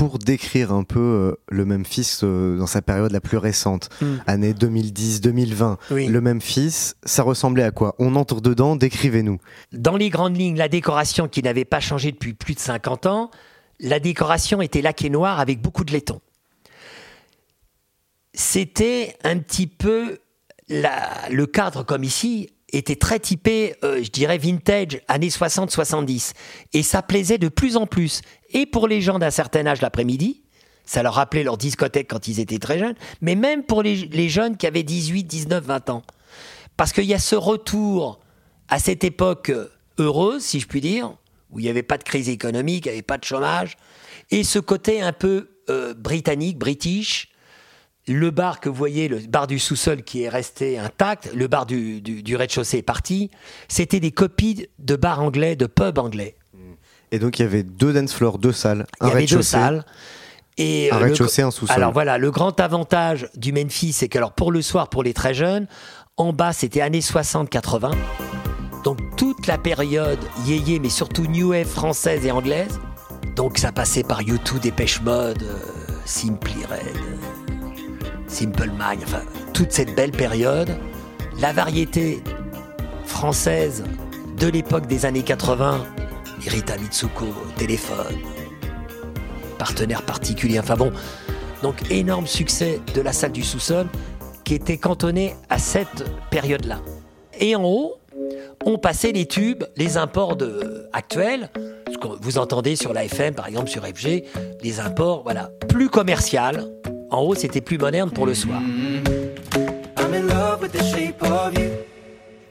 [0.07, 4.15] pour décrire un peu euh, le Memphis euh, dans sa période la plus récente, hmm.
[4.25, 7.93] année 2010-2020, le Memphis, ça ressemblait à quoi?
[7.99, 9.39] On entre dedans, décrivez-nous.
[9.73, 13.31] Dans les grandes lignes, la décoration qui n'avait pas changé depuis plus de 50 ans,
[13.79, 16.21] la décoration était laquée noire avec beaucoup de laiton.
[18.33, 20.19] C'était un petit peu
[20.69, 26.33] le cadre comme ici était très typé, euh, je dirais, vintage, années 60-70.
[26.73, 30.43] Et ça plaisait de plus en plus et pour les gens d'un certain âge l'après-midi,
[30.85, 34.55] ça leur rappelait leur discothèque quand ils étaient très jeunes, mais même pour les, jeunes
[34.57, 36.03] qui avaient 18, 19, 20 ans.
[36.77, 38.19] Parce qu'il y a ce retour
[38.69, 39.51] à cette époque
[39.97, 41.13] heureuse, si je puis dire,
[41.49, 43.77] où il n'y avait pas de crise économique, il n'y avait pas de chômage,
[44.31, 47.29] et ce côté un peu euh, britannique, british,
[48.07, 51.65] le bar que vous voyez, le bar du sous-sol qui est resté intact, le bar
[51.65, 53.29] du, du rez-de-chaussée est parti,
[53.67, 56.35] c'était des copies de bars anglais, de pubs anglais.
[57.11, 59.57] Et donc il y avait deux dance floors, deux salles, un rez-de-chaussée.
[60.57, 61.75] Et un euh, rez-de-chaussée, un sous-sol.
[61.75, 65.13] Alors voilà, le grand avantage du Memphis, c'est que alors pour le soir, pour les
[65.13, 65.67] très jeunes,
[66.17, 67.91] en bas c'était années 60-80.
[68.83, 68.97] Donc
[69.47, 72.79] la période yéyé, mais surtout new wave française et anglaise.
[73.35, 75.59] Donc ça passait par YouTube, Dépêche Mode, euh,
[76.05, 76.97] Simply Red,
[78.27, 79.21] Simple Mind, enfin,
[79.53, 80.77] toute cette belle période,
[81.39, 82.21] la variété
[83.05, 83.83] française
[84.37, 85.85] de l'époque des années 80,
[86.47, 88.17] Rita Mitsuko, téléphone,
[89.57, 90.91] partenaire particulier, enfin bon,
[91.61, 93.87] donc énorme succès de la salle du sous-sol
[94.43, 96.81] qui était cantonné à cette période-là.
[97.39, 97.97] Et en haut,
[98.65, 101.49] on passait les tubes, les imports de, actuels,
[101.91, 104.23] ce que vous entendez sur la FM, par exemple sur FG,
[104.63, 106.65] les imports, voilà, plus commercial.
[107.09, 108.61] En haut, c'était plus moderne pour le soir.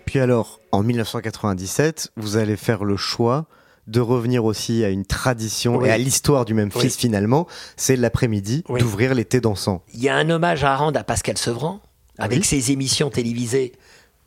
[0.07, 3.47] Puis alors, en 1997, vous allez faire le choix
[3.87, 5.89] de revenir aussi à une tradition Oui.
[5.89, 6.91] et à l'histoire du Memphis Oui.
[6.91, 8.81] finalement, c'est l'après-midi Oui.
[8.81, 9.83] d'ouvrir l'été dansant.
[9.95, 11.81] Il y a un hommage à rendre à Pascal Sevran,
[12.19, 13.73] avec oui ses émissions télévisées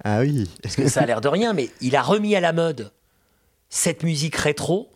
[0.03, 0.49] Ah oui.
[0.63, 2.91] parce que ça a l'air de rien, mais il a remis à la mode
[3.69, 4.89] cette musique rétro.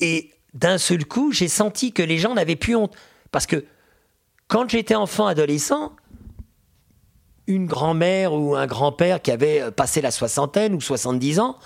[0.00, 2.94] Et d'un seul coup, j'ai senti que les gens n'avaient plus honte.
[3.30, 3.64] Parce que
[4.48, 5.92] quand j'étais enfant, adolescent,
[7.46, 11.56] une grand-mère ou un grand-père qui avait euh, passé la soixantaine ou 70 ans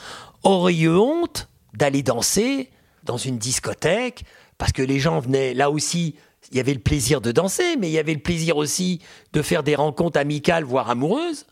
[0.42, 2.70] aurait eu honte d'aller danser
[3.04, 4.24] dans une discothèque
[4.58, 6.16] parce que les gens venaient là aussi.
[6.50, 9.00] Il y avait le plaisir de danser, mais il y avait le plaisir aussi
[9.32, 11.46] de faire des rencontres amicales, voire amoureuses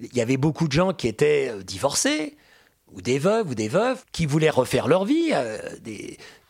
[0.00, 2.36] il y avait beaucoup de gens qui étaient euh, divorcés,
[2.92, 5.30] ou des veuves, ou des veuves, qui voulaient refaire leur vie.
[5.32, 5.58] euh,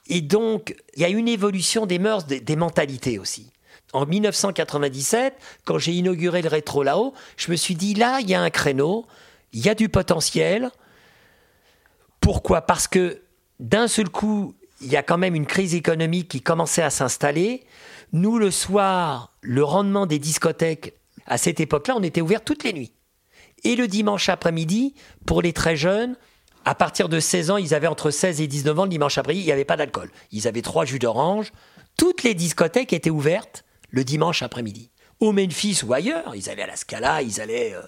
[0.08, 3.50] Et donc, il y a une évolution des mœurs, des, des mentalités aussi.
[3.92, 5.34] En 1997,
[5.64, 8.50] quand j'ai inauguré le rétro là-haut, je me suis dit, là, il y a un
[8.50, 9.06] créneau,
[9.52, 10.70] il y a du potentiel.
[12.20, 12.62] Pourquoi?
[12.62, 13.22] Parce que
[13.60, 17.64] d'un seul coup, il y a quand même une crise économique qui commençait à s'installer.
[18.12, 20.94] Nous, le soir, le rendement des discothèques,
[21.26, 22.92] à cette époque-là, on était ouvert toutes les nuits.
[23.64, 24.94] Et le dimanche après-midi,
[25.26, 26.16] pour les très jeunes,
[26.64, 29.42] à partir de 16 ans, ils avaient entre 16 et 19 ans, le dimanche après-midi,
[29.42, 30.10] il n'y avait pas d'alcool.
[30.32, 31.52] Ils avaient trois jus d'orange.
[31.96, 34.90] Toutes les discothèques étaient ouvertes le dimanche après-midi.
[35.20, 37.82] Au Memphis ou ailleurs, ils allaient à la Scala, ils allaient, euh,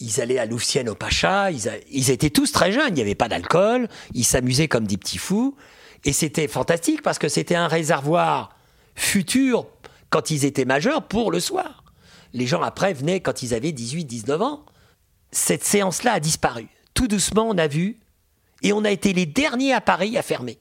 [0.00, 3.28] ils allaient à Louvciennes au Pacha, ils, étaient tous très jeunes, il n'y avait pas
[3.28, 5.56] d'alcool, ils s'amusaient comme des petits fous.
[6.04, 8.56] Et c'était fantastique parce que c'était un réservoir
[8.94, 9.66] futur
[10.10, 11.84] quand ils étaient majeurs pour le soir.
[12.32, 14.66] Les gens après venaient quand ils avaient 18-19 ans.
[15.30, 16.68] Cette séance-là a disparu.
[16.94, 17.98] Tout doucement, on a vu,
[18.62, 20.58] et on a été les derniers à Paris à fermer,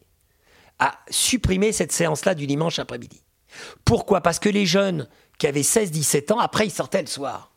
[0.80, 3.22] à supprimer cette séance-là du dimanche après-midi.
[3.86, 4.22] Pourquoi?
[4.22, 7.52] Parce que les jeunes qui avaient 16-17 ans, après, ils sortaient le soir.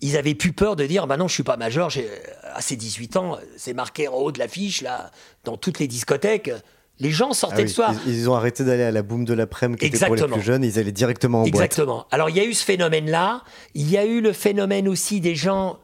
[0.00, 2.10] Ils avaient plus peur de dire, bah non, je suis pas majeur, j'ai
[2.44, 5.10] à ces 18 ans, c'est marqué en haut de l'affiche, là,
[5.44, 6.50] dans toutes les discothèques.
[6.98, 7.94] Les gens sortaient Ah le oui, soir.
[8.06, 10.36] Ils, ils ont arrêté d'aller à la boum de l'après-midi qui était pour les Exactement.
[10.36, 11.54] plus jeunes, ils allaient directement en boîte.
[11.54, 12.06] Exactement.
[12.10, 13.42] Alors il y a eu ce phénomène-là.
[13.74, 15.78] Il y a eu le phénomène aussi des gens.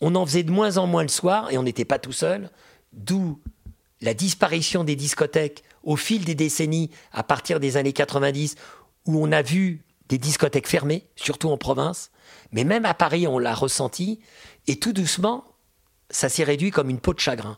[0.00, 2.50] On en faisait de moins en moins le soir et on n'était pas tout seul.
[2.92, 3.40] D'où
[4.00, 8.56] la disparition des discothèques au fil des décennies, à partir des années 90,
[9.06, 12.10] où on a vu des discothèques fermées, surtout en province.
[12.52, 14.20] Mais même à Paris, on l'a ressenti.
[14.66, 15.44] Et tout doucement,
[16.10, 17.56] ça s'est réduit comme une peau de chagrin.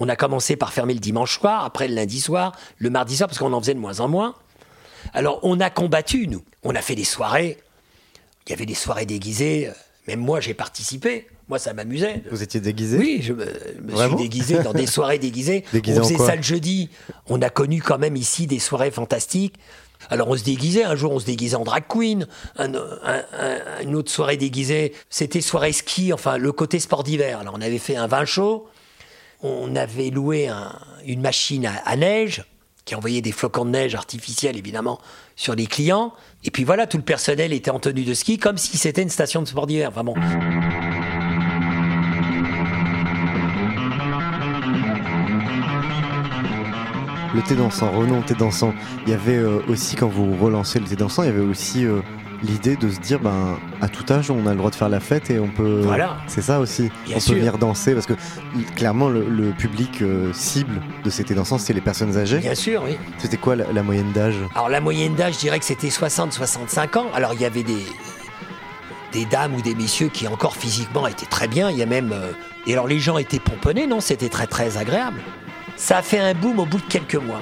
[0.00, 3.28] On a commencé par fermer le dimanche soir, après le lundi soir, le mardi soir,
[3.28, 4.34] parce qu'on en faisait de moins en moins.
[5.12, 6.42] Alors on a combattu, nous.
[6.64, 7.58] On a fait des soirées.
[8.46, 9.70] Il y avait des soirées déguisées.
[10.08, 11.28] Même moi, j'ai participé.
[11.48, 12.22] Moi, ça m'amusait.
[12.30, 12.96] Vous étiez déguisé?
[12.96, 13.44] Oui, je me,
[13.96, 15.64] suis déguisé dans des soirées déguisées.
[15.72, 16.90] Déguisé on faisait ça le jeudi.
[17.28, 19.54] On a connu quand même ici des soirées fantastiques.
[20.08, 22.80] Alors on se déguisait, un jour on se déguisait en drag queen, un- un-
[23.38, 27.38] un- une autre soirée déguisée, c'était soirée ski, enfin le côté sport d'hiver.
[27.40, 28.66] Alors on avait fait un vin chaud,
[29.42, 30.72] on avait loué un-
[31.04, 32.44] une machine à, neige
[32.84, 35.00] qui envoyait des flocons de neige artificiels évidemment
[35.36, 36.12] sur les clients.
[36.44, 39.10] Et puis voilà, tout le personnel était en tenue de ski comme si c'était une
[39.10, 39.90] station de sport d'hiver.
[39.92, 40.14] Bon.
[47.32, 48.74] Le thé dansant, au thé dansant.
[49.06, 51.84] Il y avait euh, aussi, quand vous relancez le thé dansant, il y avait aussi
[51.86, 52.00] euh,
[52.42, 55.00] l'idée de se dire, ben, à tout âge, on a le droit de faire la
[55.00, 55.80] fête et on peut.
[55.84, 56.16] Voilà.
[56.26, 56.90] C'est ça aussi.
[57.06, 57.34] Bien on sûr.
[57.34, 58.14] peut venir danser parce que
[58.76, 62.38] clairement, le, le public euh, cible de ces thés dansants, c'est les personnes âgées.
[62.38, 62.96] Bien sûr, oui.
[63.18, 64.36] C'était quoi la, la moyenne d'âge?
[64.54, 67.06] Alors la moyenne d'âge, je dirais que c'était 60-65 ans.
[67.14, 67.84] Alors il y avait des,
[69.12, 71.70] des dames ou des messieurs qui encore physiquement étaient très bien.
[71.70, 72.12] Il y a même...
[72.12, 72.32] euh,
[72.66, 74.00] Et alors les gens étaient pomponnés, non?
[74.00, 75.20] C'était très très agréable.
[75.76, 77.40] Ça a fait un boom au bout de quelques mois.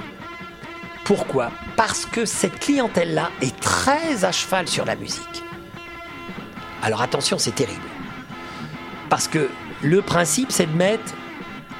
[1.08, 1.50] Pourquoi?
[1.74, 5.42] Parce que cette clientèle-là est très à cheval sur la musique.
[6.82, 7.80] Alors attention, c'est terrible.
[9.08, 9.48] Parce que
[9.82, 11.14] le principe, c'est de mettre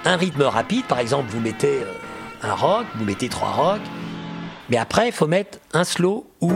[0.06, 0.86] un rythme rapide.
[0.86, 1.92] Par exemple, vous mettez euh,
[2.42, 3.82] un rock, vous mettez trois rocks.
[4.70, 6.50] Mais après, il faut mettre un slow ou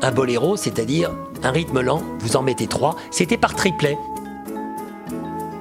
[0.00, 1.10] un boléro, c'est-à-dire
[1.42, 2.02] un rythme lent.
[2.20, 2.96] Vous en mettez trois.
[3.10, 3.98] C'était par triplet.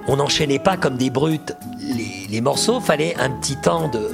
[0.08, 2.80] On n'enchaînait pas comme des brutes les, les morceaux.
[2.80, 4.12] Fallait un petit temps de,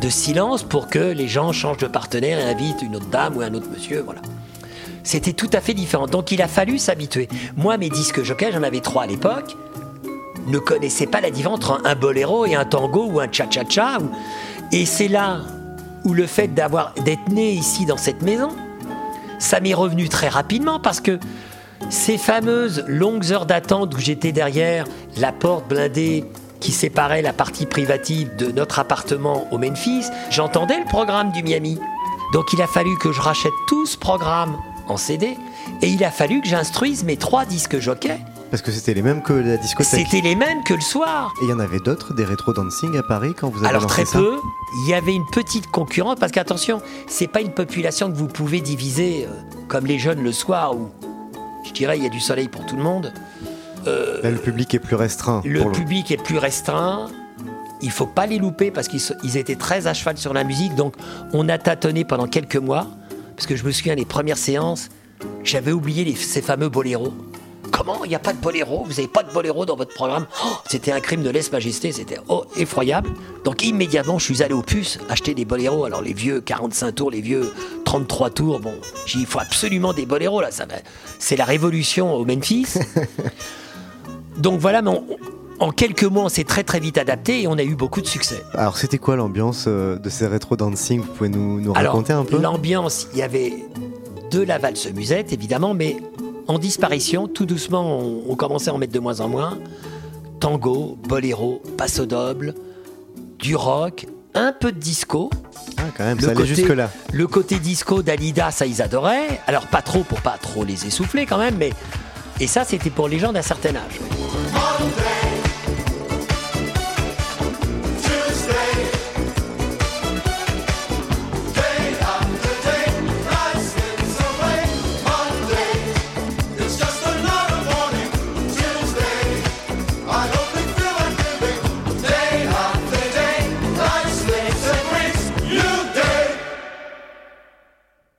[0.00, 3.40] de silence pour que les gens changent de partenaire et invitent une autre dame ou
[3.40, 4.02] un autre monsieur.
[4.04, 4.20] Voilà.
[5.02, 6.06] C'était tout à fait différent.
[6.06, 7.28] Donc il a fallu s'habituer.
[7.56, 9.56] Moi, mes disques jockeys, j'en avais trois à l'époque,
[10.46, 13.98] ne connaissaient pas la différence entre un boléro et un tango ou un cha-cha-cha.
[14.72, 15.40] Et c'est là
[16.04, 18.50] où le fait d'avoir d'être né ici dans cette maison,
[19.38, 21.18] ça m'est revenu très rapidement parce que
[21.90, 24.86] ces fameuses longues heures d'attente où j'étais derrière
[25.18, 26.24] la porte blindée
[26.64, 31.78] qui séparait la partie privative de notre appartement au Memphis, j'entendais le programme du Miami.
[32.32, 34.56] Donc il a fallu que je rachète tout ce programme
[34.88, 35.36] en CD
[35.82, 38.18] et il a fallu que j'instruise mes trois disques jockeys.
[38.50, 40.06] Parce que c'était les mêmes que la discothèque.
[40.06, 41.34] C'était les mêmes que le soir.
[41.42, 43.86] Et il y en avait d'autres, des rétro dancing à Paris quand vous avez Alors
[43.86, 44.38] très peu.
[44.84, 48.62] Il y avait une petite concurrence parce qu'attention, c'est pas une population que vous pouvez
[48.62, 49.28] diviser euh,
[49.68, 50.88] comme les jeunes le soir où
[51.66, 53.12] je dirais il y a du soleil pour tout le monde.
[53.84, 55.42] Là, le public est plus restreint.
[55.44, 57.06] Le pour public est plus restreint.
[57.82, 60.74] Il faut pas les louper parce qu'ils étaient très à cheval sur la musique.
[60.74, 60.94] Donc
[61.32, 62.86] on a tâtonné pendant quelques mois.
[63.36, 64.88] Parce que je me souviens les premières séances,
[65.42, 67.12] j'avais oublié les- ces fameux boléros.
[67.72, 68.04] Comment?
[68.04, 68.84] Il n'y a pas de boléro?
[68.84, 70.26] Vous n'avez pas de boléro dans votre programme?
[70.44, 73.10] Oh, C'était un crime de lèse-majesté, c'était oh, effroyable.
[73.44, 75.84] Donc immédiatement, je suis allé au puce acheter des boléros.
[75.84, 77.52] Alors les vieux 45 tours, les vieux
[77.84, 78.74] 33 tours, bon,
[79.06, 80.52] j'ai dit, il faut absolument des boléros là.
[80.52, 80.66] Ça
[81.18, 82.66] C'est la révolution au Memphis.
[84.36, 85.04] Donc voilà, mais on-
[85.60, 88.06] en quelques mois, on s'est très très vite adapté et on a eu beaucoup de
[88.06, 88.42] succès.
[88.54, 91.00] Alors, c'était quoi l'ambiance euh, de ces rétro dancing?
[91.00, 92.38] Vous pouvez nous, nous Alors, raconter un peu?
[92.40, 93.64] l'ambiance, il y avait
[94.32, 95.96] de la valse musette, évidemment, mais
[96.48, 99.58] en disparition, tout doucement, on, on commençait à en mettre de moins en moins.
[100.40, 102.54] Tango, boléro, passo doble,
[103.38, 105.30] du rock, un peu de disco.
[105.78, 106.90] Ah, quand même, Le ça allait côté- jusque-là.
[107.12, 109.40] Le côté disco d'Alida, ça ils adoraient.
[109.46, 111.70] Alors pas trop pour pas trop les essouffler quand même, mais
[112.40, 114.00] et ça c'était pour les gens d'un certain âge.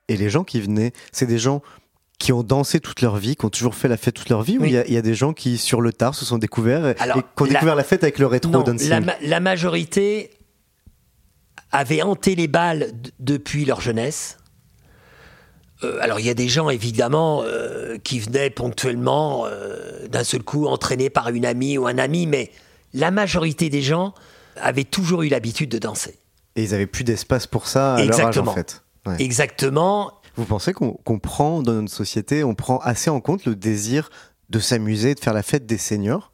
[0.08, 1.62] Et les gens qui venaient, c'est des gens
[2.18, 4.56] qui ont dansé toute leur vie, qui ont toujours fait la fête toute leur vie,
[4.58, 4.68] ou Oui.
[4.70, 6.86] il y, a- il y a des gens qui, sur le tard, se sont découverts
[6.88, 9.00] et, Alors, et qui ont la- découvert la fête avec le rétro Non, dancing la,
[9.00, 10.30] ma- la majorité
[11.72, 12.90] avait hanté les balles
[13.20, 14.38] depuis leur jeunesse.
[15.84, 20.42] Euh, alors il y a des gens évidemment euh, qui venaient ponctuellement euh, d'un seul
[20.42, 22.50] coup entraînés par une amie ou un ami, mais
[22.94, 24.14] la majorité des gens
[24.58, 26.18] avaient toujours eu l'habitude de danser.
[26.54, 28.82] Et ils avaient plus d'espace pour ça à leur âge, en fait.
[29.04, 29.16] Ouais.
[29.18, 30.12] Exactement.
[30.36, 34.10] Vous pensez qu'on prend dans notre société, on prend assez en compte le désir
[34.50, 36.30] de s'amuser, de faire la fête des seniors?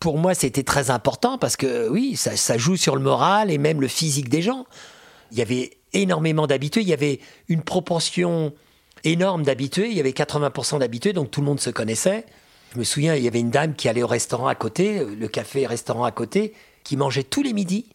[0.00, 3.58] Pour moi, c'était très important parce que oui, ça, ça joue sur le moral et
[3.58, 4.66] même le physique des gens.
[5.30, 8.52] Il y avait énormément d'habitués, il y avait une proportion
[9.04, 12.26] énorme d'habitués, il y avait 80% d'habitués, donc tout le monde se connaissait.
[12.74, 15.28] Je me souviens, il y avait une dame qui allait au restaurant à côté, le
[15.28, 16.52] café-restaurant à côté,
[16.84, 17.86] qui mangeait tous les midis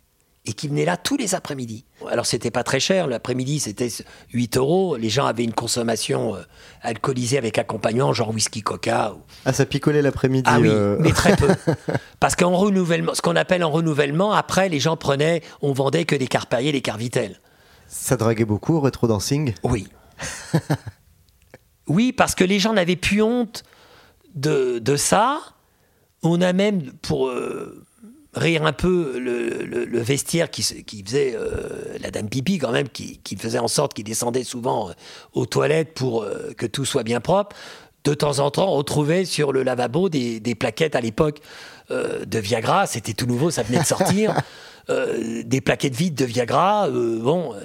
[0.46, 1.86] et qui venait là tous les après-midi.
[2.12, 3.88] Alors c'était pas très cher, l'après-midi c'était
[4.34, 6.42] 8 euros, les gens avaient une consommation euh,
[6.82, 9.14] alcoolisée avec accompagnement, genre whisky coca.
[9.14, 10.44] ou- Ah, ça picolait l'après-midi.
[10.52, 11.48] ah oui, euh, mais très peu.
[12.20, 16.16] Parce qu'en renouvellement, ce qu'on appelle en renouvellement, après, les gens prenaient, on vendait que
[16.16, 17.40] des Carparier, des Carvitel.
[17.88, 19.54] Ça draguait beaucoup au rétro dancing?
[19.64, 19.88] Oui.
[21.88, 23.64] oui, parce que les gens n'avaient plus honte
[24.36, 25.40] de, de ça.
[26.22, 27.84] On a même, pour euh,
[28.36, 32.72] rire un peu, le, le- le vestiaire qui, qui faisait euh, la dame pipi quand
[32.72, 34.94] même, qui, qui faisait en sorte qu'il descendait souvent euh,
[35.34, 37.56] aux toilettes pour euh, que tout soit bien propre.
[38.04, 41.40] De temps en temps, on retrouvait sur le lavabo des, des plaquettes à l'époque
[41.92, 42.86] euh, de Viagra.
[42.88, 44.34] C'était tout nouveau, ça venait de sortir.
[44.90, 46.90] Des plaquettes vides de Viagra.
[46.90, 47.56] bon,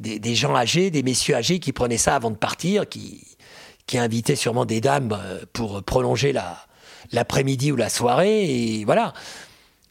[0.00, 3.26] des, des gens âgés, des messieurs âgés qui prenaient ça avant de partir, qui,
[3.86, 5.18] qui invitaient sûrement des dames
[5.52, 6.56] pour prolonger la,
[7.12, 8.44] l'après-midi ou la soirée,
[8.78, 9.12] et voilà.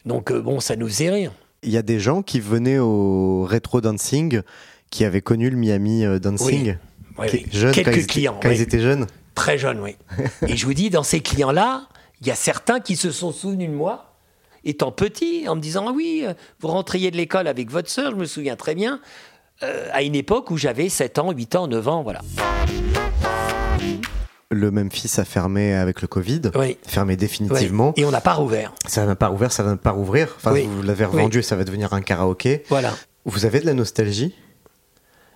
[0.08, 1.32] Donc euh, bon, ça nous faisait rire.
[1.64, 4.42] Il y a des gens qui venaient au rétro dancing
[4.90, 6.78] qui avaient connu le Miami euh, dancing.
[7.20, 7.46] Oui, Qui- oui.
[7.52, 9.08] jeunes, Quelques quand clients, Quand ils étaient jeunes.
[9.36, 9.96] Très jeunes, oui.
[10.48, 11.88] et je vous dis, dans ces clients-là,
[12.22, 14.16] il y a certains qui se sont souvenus de moi,
[14.64, 18.12] étant petit, en me disant Ah oui, euh, vous rentriez de l'école avec votre sœur,
[18.12, 19.02] je me souviens très bien,
[19.64, 22.22] euh, à une époque où j'avais 7 ans, 8 ans, 9 ans, voilà.
[24.50, 26.42] Le Memphis a fermé avec le Covid.
[26.56, 26.78] Oui.
[26.88, 27.94] Fermé définitivement.
[27.98, 28.74] Et on n'a pas rouvert.
[28.88, 30.34] Ça va pas rouvert, ça va pas rouvrir.
[30.38, 30.64] Enfin, Oui.
[30.64, 32.64] vous l'avez revendu et ça va devenir un karaoké.
[32.70, 32.94] Voilà.
[33.26, 34.34] Vous avez de la nostalgie?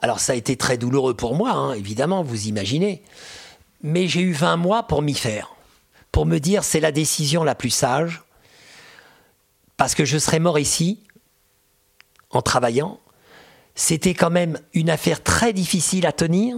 [0.02, 3.04] Alors ça a été très douloureux pour moi, hein, évidemment, vous imaginez.
[3.84, 5.56] Mais j'ai eu 20 mois pour m'y faire.
[6.12, 8.22] Pour me dire, c'est la décision la plus sage.
[9.78, 11.04] Parce que je serais mort ici,
[12.30, 13.00] en travaillant.
[13.76, 16.56] C'était quand même une affaire très difficile à tenir.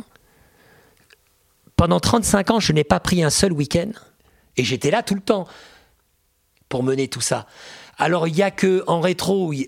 [1.75, 3.91] Pendant 35 ans, je n'ai pas pris un seul week-end.
[4.57, 5.47] Et j'étais là tout le temps
[6.69, 7.45] pour mener tout ça.
[7.97, 9.67] Alors, il y a que en rétro, il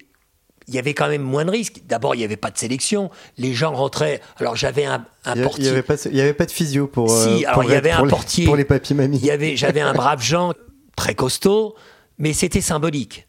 [0.67, 1.81] y avait quand même moins de risques.
[1.85, 3.11] D'abord, il n'y avait pas de sélection.
[3.37, 4.21] Les gens rentraient.
[4.37, 5.63] Alors, j'avais un, un Il portier.
[5.63, 8.03] n'y avait, pas- avait de physio pour, Si, euh, alors, il y les- avait un
[8.03, 8.45] les- portier.
[8.45, 8.65] pour les
[9.55, 10.53] j'avais un brave Jean
[10.95, 11.75] très costaud,
[12.17, 13.27] mais c'était symbolique.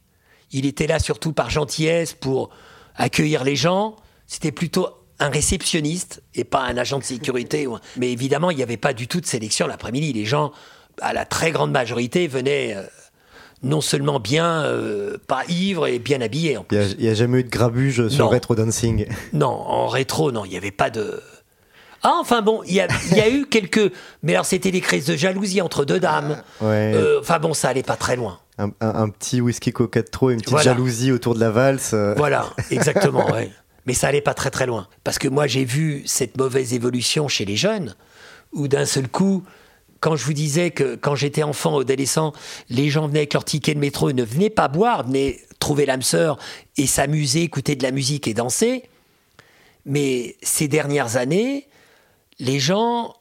[0.53, 2.51] Il était là surtout par gentillesse pour
[2.95, 3.97] accueillir les gens.
[4.27, 4.89] C'était plutôt
[5.19, 7.67] un réceptionniste et pas un agent de sécurité.
[7.97, 10.13] Mais évidemment, il n'y avait pas du tout de sélection l'après-midi.
[10.13, 10.53] Les gens,
[11.01, 12.83] à la très grande majorité, venaient euh,
[13.63, 16.59] non seulement bien, euh, pas ivres et bien habillés.
[16.71, 18.31] Il n'y a, jamais eu de grabuge sur Non.
[18.31, 19.07] Retro Dancing.
[19.33, 21.21] Non, en rétro, non, il n'y avait pas de.
[22.03, 23.91] Ah, enfin bon, il y, a- il y a eu quelques.
[24.23, 26.43] Mais alors, c'était des crises de jalousie entre deux dames.
[26.61, 26.93] Ouais.
[26.95, 28.39] Euh, Enfin bon, ça allait pas très loin.
[28.59, 30.65] Un, un- un petit whisky coca trop, une petite Voilà.
[30.73, 31.95] jalousie autour de la valse.
[32.17, 33.51] Voilà, exactement, ouais.
[33.87, 34.89] Mais ça allait pas très très loin.
[35.05, 37.95] Parce que moi, j'ai vu cette mauvaise évolution chez les jeunes,
[38.53, 39.45] où d'un seul coup,
[40.01, 42.33] quand je vous disais que quand j'étais enfant, adolescent,
[42.69, 46.03] les gens venaient avec leur ticket de métro ne venaient pas boire, venaient trouver l'âme
[46.03, 46.39] sœur
[46.77, 48.85] et s'amuser, écouter de la musique et danser.
[49.85, 51.69] Mais ces dernières années,
[52.39, 53.15] les gens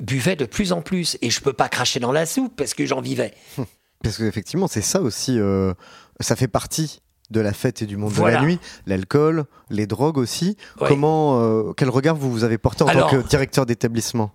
[0.00, 1.16] buvaient de plus en plus.
[1.22, 3.34] Et je peux pas cracher dans la soupe parce que j'en vivais.
[4.02, 5.38] Parce qu'effectivement, c'est ça aussi.
[5.38, 5.72] euh,
[6.18, 7.02] ça fait partie
[7.32, 8.36] de la fête et du monde Voilà.
[8.36, 8.58] de la nuit.
[8.86, 10.56] L'alcool, les drogues aussi.
[10.78, 14.30] Comment, euh, quel regard vous, vous avez porté en Alors- tant que directeur d'établissement?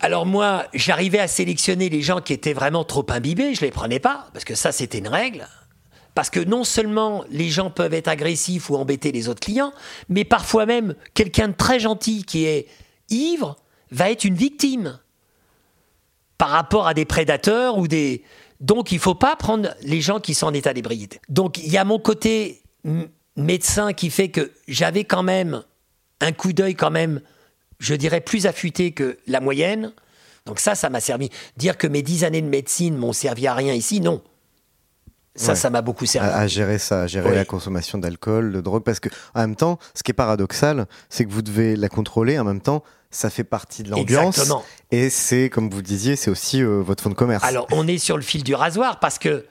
[0.00, 4.00] Alors moi, j'arrivais à sélectionner les gens qui étaient vraiment trop imbibés, je les prenais
[4.00, 5.46] pas, parce que ça c'était une règle.
[6.16, 9.72] Parce que non seulement les gens peuvent être agressifs ou embêter les autres clients,
[10.08, 12.66] mais parfois même quelqu'un de très gentil qui est
[13.10, 13.56] ivre
[13.90, 14.98] va être une victime
[16.38, 18.22] par rapport à des prédateurs ou des...
[18.64, 21.20] Donc il faut pas prendre les gens qui sont en état d'ébriété.
[21.28, 22.62] Donc il y a mon côté
[23.36, 25.62] médecin qui fait que j'avais quand même
[26.20, 27.20] un coup d'œil quand même,
[27.78, 29.92] je dirais, plus affûté que la moyenne.
[30.46, 31.28] Donc ça, ça m'a servi.
[31.58, 34.22] Dire que mes dix années de médecine m'ont servi à rien ici, non.
[35.36, 35.56] Ça, Ouais.
[35.56, 36.28] ça m'a beaucoup servi.
[36.28, 37.34] à, à gérer ça, à gérer Oui.
[37.36, 41.24] la consommation d'alcool, de drogue Parce que, en même temps, ce qui est paradoxal, c'est
[41.26, 42.38] que vous devez la contrôler.
[42.38, 42.82] En même temps,
[43.14, 44.38] ça fait partie de l'ambiance.
[44.38, 44.64] Exactement.
[44.90, 47.44] Et c'est, comme vous disiez, c'est aussi euh, votre fonds de commerce.
[47.44, 49.46] Alors, on est sur le fil du rasoir parce que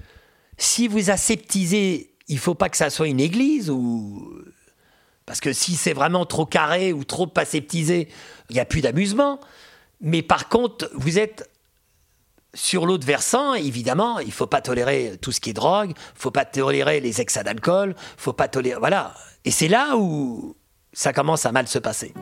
[0.57, 4.32] si vous aseptisez, il faut pas que ça soit une église ou.
[5.26, 8.09] Parce que si c'est vraiment trop carré ou trop aseptisé,
[8.49, 9.39] il n'y a plus d'amusement.
[10.01, 11.49] Mais par contre, vous êtes
[12.53, 16.43] sur l'autre versant, évidemment, il faut pas tolérer tout ce qui est drogue, faut pas
[16.43, 18.80] tolérer les excès d'alcool, faut pas tolérer.
[18.80, 19.14] Voilà.
[19.45, 20.57] Et c'est là où
[20.91, 22.14] ça commence à mal se passer.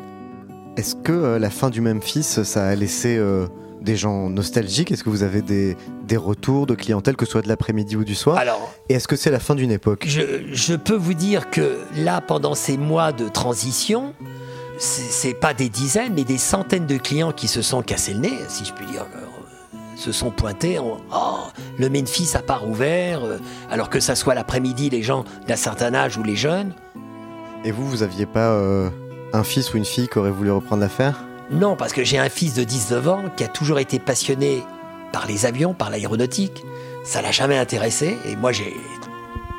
[0.77, 3.47] Est-ce que euh, la fin du Memphis, ça a laissé euh,
[3.81, 4.91] des gens nostalgiques?
[4.91, 5.75] Est-ce que vous avez des,
[6.07, 8.37] des retours de clientèle, que ce soit de l'après-midi ou du soir?
[8.37, 10.05] Alors, Et est-ce que c'est la fin d'une époque?
[10.07, 10.21] Je,
[10.53, 14.13] je peux vous dire que là, pendant ces mois de transition,
[14.77, 18.37] c'est pas des dizaines, mais des centaines de clients qui se sont cassés le nez,
[18.47, 21.39] si je puis dire, euh, se sont pointés en Oh,
[21.77, 23.37] le Memphis a pas rouvert, euh,
[23.69, 26.73] alors que ça soit l'après-midi, les gens d'un certain âge ou les jeunes.
[27.63, 28.89] Et vous, vous aviez pas euh,
[29.33, 31.23] un fils ou une fille qui aurait voulu reprendre l'affaire?
[31.51, 34.63] Non, parce que j'ai un fils de 19 ans qui a toujours été passionné
[35.11, 36.63] par les avions, par l'aéronautique.
[37.03, 38.17] Ça l'a jamais intéressé.
[38.25, 38.73] Et moi, j'ai,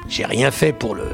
[0.08, 1.04] j'ai rien fait pour le,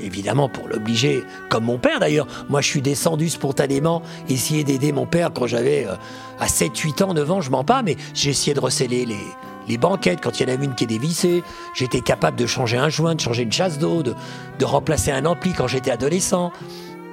[0.00, 2.26] évidemment, pour l'obliger, comme mon père d'ailleurs.
[2.48, 5.94] Moi, je suis descendu spontanément, essayer d'aider mon père quand j'avais euh,
[6.40, 9.20] à 7, 8 ans, 9 ans, je mens pas, mais j'ai essayé de recéler les,
[9.68, 11.42] les banquettes quand il y en avait une qui est dévissée.
[11.74, 14.14] J'étais capable de changer un joint, de changer une chasse d'eau, de,
[14.58, 16.52] de remplacer un ampli quand j'étais adolescent.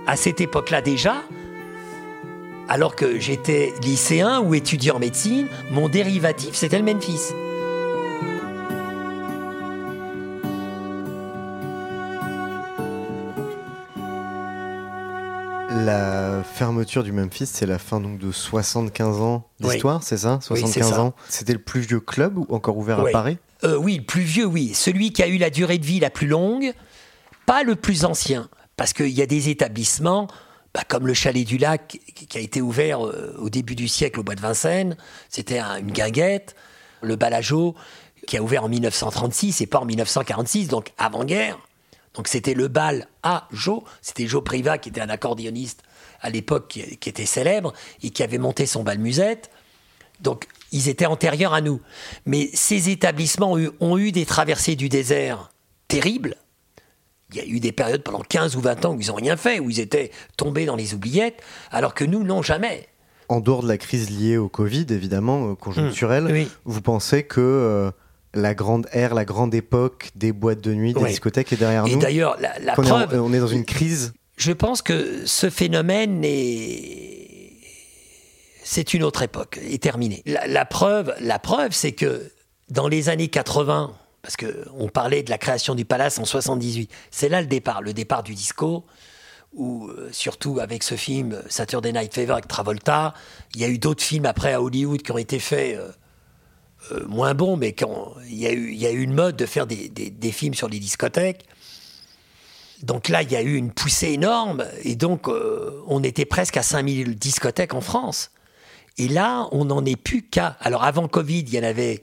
[0.08, 1.16] À cette époque-là déjà,
[2.68, 7.32] alors que j'étais lycéen ou étudiant en médecine, mon dérivatif, c'était le Memphis.
[15.86, 19.70] La fermeture du Memphis, c'est la fin donc de 75 ans Oui.
[19.70, 20.39] d'histoire, c'est ça?
[20.52, 21.02] Oui, 75 c'est ça.
[21.02, 21.14] ans.
[21.30, 23.06] C'était le plus vieux club ou encore ouvert à.
[23.06, 23.38] Paris?
[23.64, 24.74] Euh, oui, le plus vieux, oui.
[24.74, 26.74] Celui qui a eu la durée de vie la plus longue,
[27.45, 28.49] pas le plus ancien.
[28.78, 30.28] Parce qu'il y a des établissements,
[30.74, 31.99] bah, comme le Chalet du Lac,
[32.30, 34.95] qui a été ouvert euh, au début du siècle au bois de Vincennes.
[35.30, 36.55] C'était un- une guinguette.
[37.01, 37.76] Le Balageau,
[38.28, 41.57] qui a ouvert en 1936 et pas en 1946, donc avant-guerre.
[42.13, 43.84] Donc c'était le bal à Jo.
[44.01, 45.82] C'était Jo Privat, qui était un accordéoniste
[46.22, 49.49] à l'époque, qui, était célèbre et qui avait monté son bal musette.
[50.19, 51.82] Donc, ils étaient antérieurs à nous.
[52.28, 55.49] Mais ces établissements ont eu des traversées du désert
[55.88, 56.36] terribles.
[57.34, 59.38] Il y a eu des périodes pendant 15 ou 20 ans où ils n'ont rien
[59.38, 62.88] fait, où ils étaient tombés dans les oubliettes, alors que nous, non, jamais.
[63.30, 66.32] En dehors de la crise liée au Covid, évidemment, euh, conjoncturelle, Mmh.
[66.32, 66.48] Oui.
[66.66, 67.92] vous pensez que euh,
[68.34, 71.10] la grande ère, la grande époque des boîtes de nuit, des Oui.
[71.10, 73.48] discothèques est derrière Et nous d'ailleurs, la, la Qu'on est en- preuve, on est dans
[73.48, 77.52] une crise je pense que ce phénomène est,
[78.64, 80.24] c'est une autre époque, est terminée.
[80.26, 82.32] La, la preuve, la preuve, c'est que
[82.70, 87.30] dans les années 80, parce qu'on parlait de la création du Palace en 78, c'est
[87.30, 88.86] là le départ, le départ du disco,
[89.53, 93.13] où euh, surtout avec ce film Saturday Night Fever avec Travolta,
[93.55, 95.91] il y a eu d'autres films après à Hollywood qui ont été faits euh,
[96.91, 97.76] euh, moins bons, mais
[98.28, 101.45] il y, a eu, une mode de faire des, des- films sur les discothèques.
[102.82, 106.57] Donc là, il y a eu une poussée énorme, et donc euh, on était presque
[106.57, 108.32] à 5000 discothèques en France.
[108.97, 110.57] Et là, on n'en est plus qu'à.
[110.59, 112.01] Alors avant Covid, il y en avait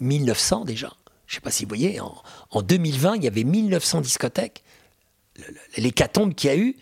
[0.00, 0.92] 1900 déjà.
[1.26, 2.14] Je ne sais pas si vous voyez, en,
[2.50, 4.62] en 2020, il y avait 1900 discothèques.
[5.76, 6.76] L'hécatombe qu'il y a eu.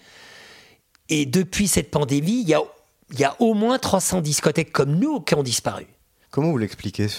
[1.09, 2.61] Et depuis cette pandémie, il y a,
[3.13, 5.87] il y a au moins 300 discothèques comme nous qui ont disparu.
[6.31, 7.19] Comment vous l'expliquez ce-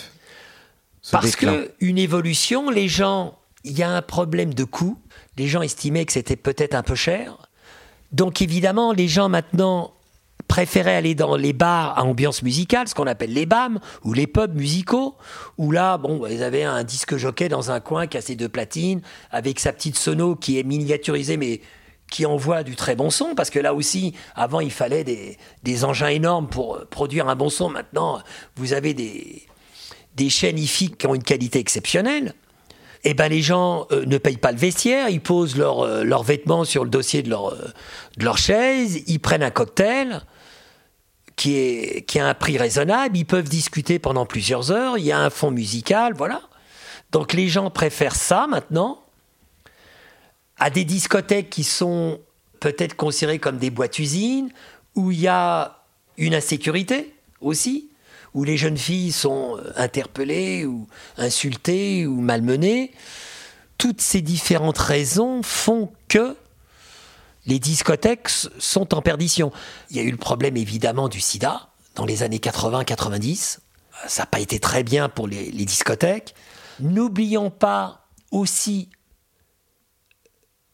[1.01, 1.53] ce Parce déclin?
[1.53, 4.97] que une évolution, les gens, il y a un problème de coût.
[5.37, 7.49] Les gens estimaient que c'était peut-être un peu cher.
[8.11, 9.93] Donc évidemment, les gens maintenant
[10.47, 14.27] préféraient aller dans les bars à ambiance musicale, ce qu'on appelle les BAM ou les
[14.27, 15.15] pubs musicaux,
[15.57, 19.59] où là, bon, ils avaient un disque jockey dans un coin ses deux platines, avec
[19.59, 21.61] sa petite sono qui est miniaturisée, mais
[22.09, 25.83] qui envoie du très bon son, parce que là aussi, avant, il fallait des, des
[25.83, 27.69] engins énormes pour euh, produire un bon son.
[27.69, 28.19] Maintenant,
[28.55, 29.43] vous avez des,
[30.15, 32.33] des chaînes IFI qui ont une qualité exceptionnelle,
[33.05, 36.23] eh ben les gens euh, ne payent pas le vestiaire, ils posent leurs euh, leurs
[36.23, 37.71] vêtements sur le dossier de leur, euh,
[38.17, 40.21] de leur chaise, ils prennent un cocktail
[41.35, 45.11] qui, est, qui a un prix raisonnable, ils peuvent discuter pendant plusieurs heures, il y
[45.11, 46.41] a un fond musical, voilà.
[47.11, 49.01] Donc les gens préfèrent ça maintenant
[50.57, 52.19] à des discothèques qui sont
[52.59, 54.49] peut-être considérées comme des boîtes-usines,
[54.95, 55.83] où il y a
[56.17, 57.89] une insécurité aussi,
[58.33, 62.91] où les jeunes filles sont euh, interpellées ou insultées ou malmenées.
[63.77, 66.35] Toutes ces différentes raisons font que
[67.45, 69.51] les discothèques sont en perdition.
[69.89, 73.59] Il y a eu le problème évidemment du sida dans les années 80-90.
[74.07, 76.35] Ça n'a pas été très bien pour les, les discothèques.
[76.79, 78.89] N'oublions pas aussi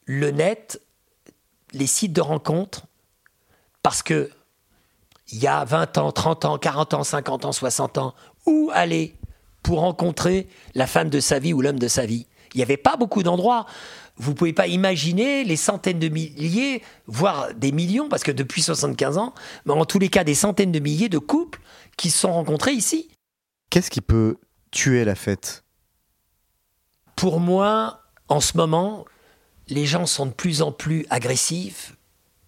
[0.04, 0.82] le net,
[1.72, 2.86] les sites de rencontres,
[3.82, 4.30] parce que
[5.28, 8.14] il y a 20 ans, 30 ans, 40 ans, 50 ans, 60 ans,
[8.46, 9.16] où aller
[9.62, 12.26] pour rencontrer la femme de sa vie ou l'homme de sa vie?
[12.52, 13.66] Il n'y avait pas beaucoup d'endroits.
[14.16, 18.62] Vous ne pouvez pas imaginer les centaines de milliers, voire des millions, parce que depuis
[18.62, 19.34] 75 ans,
[19.64, 21.60] mais en tous les cas des centaines de milliers de couples
[21.96, 23.10] qui se sont rencontrés ici.
[23.70, 24.36] Qu'est-ce qui peut
[24.70, 25.64] tuer la fête?
[27.16, 29.04] Pour moi, en ce moment,
[29.68, 31.94] les gens sont de plus en plus agressifs.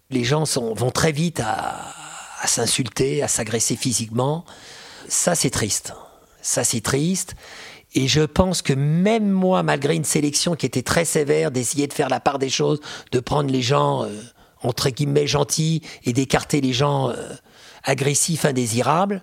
[0.09, 1.93] Les gens sont- vont très vite à,
[2.41, 4.45] à s'insulter, à s'agresser physiquement.
[5.07, 5.93] Ça, c'est triste.
[6.41, 7.35] Ça, c'est triste.
[7.95, 11.93] Et je pense que même moi, malgré une sélection qui était très sévère, d'essayer de
[11.93, 12.81] faire la part des choses,
[13.13, 14.21] de prendre les gens, euh,
[14.61, 17.15] entre guillemets, gentils et d'écarter les gens euh,
[17.83, 19.21] agressifs, indésirables,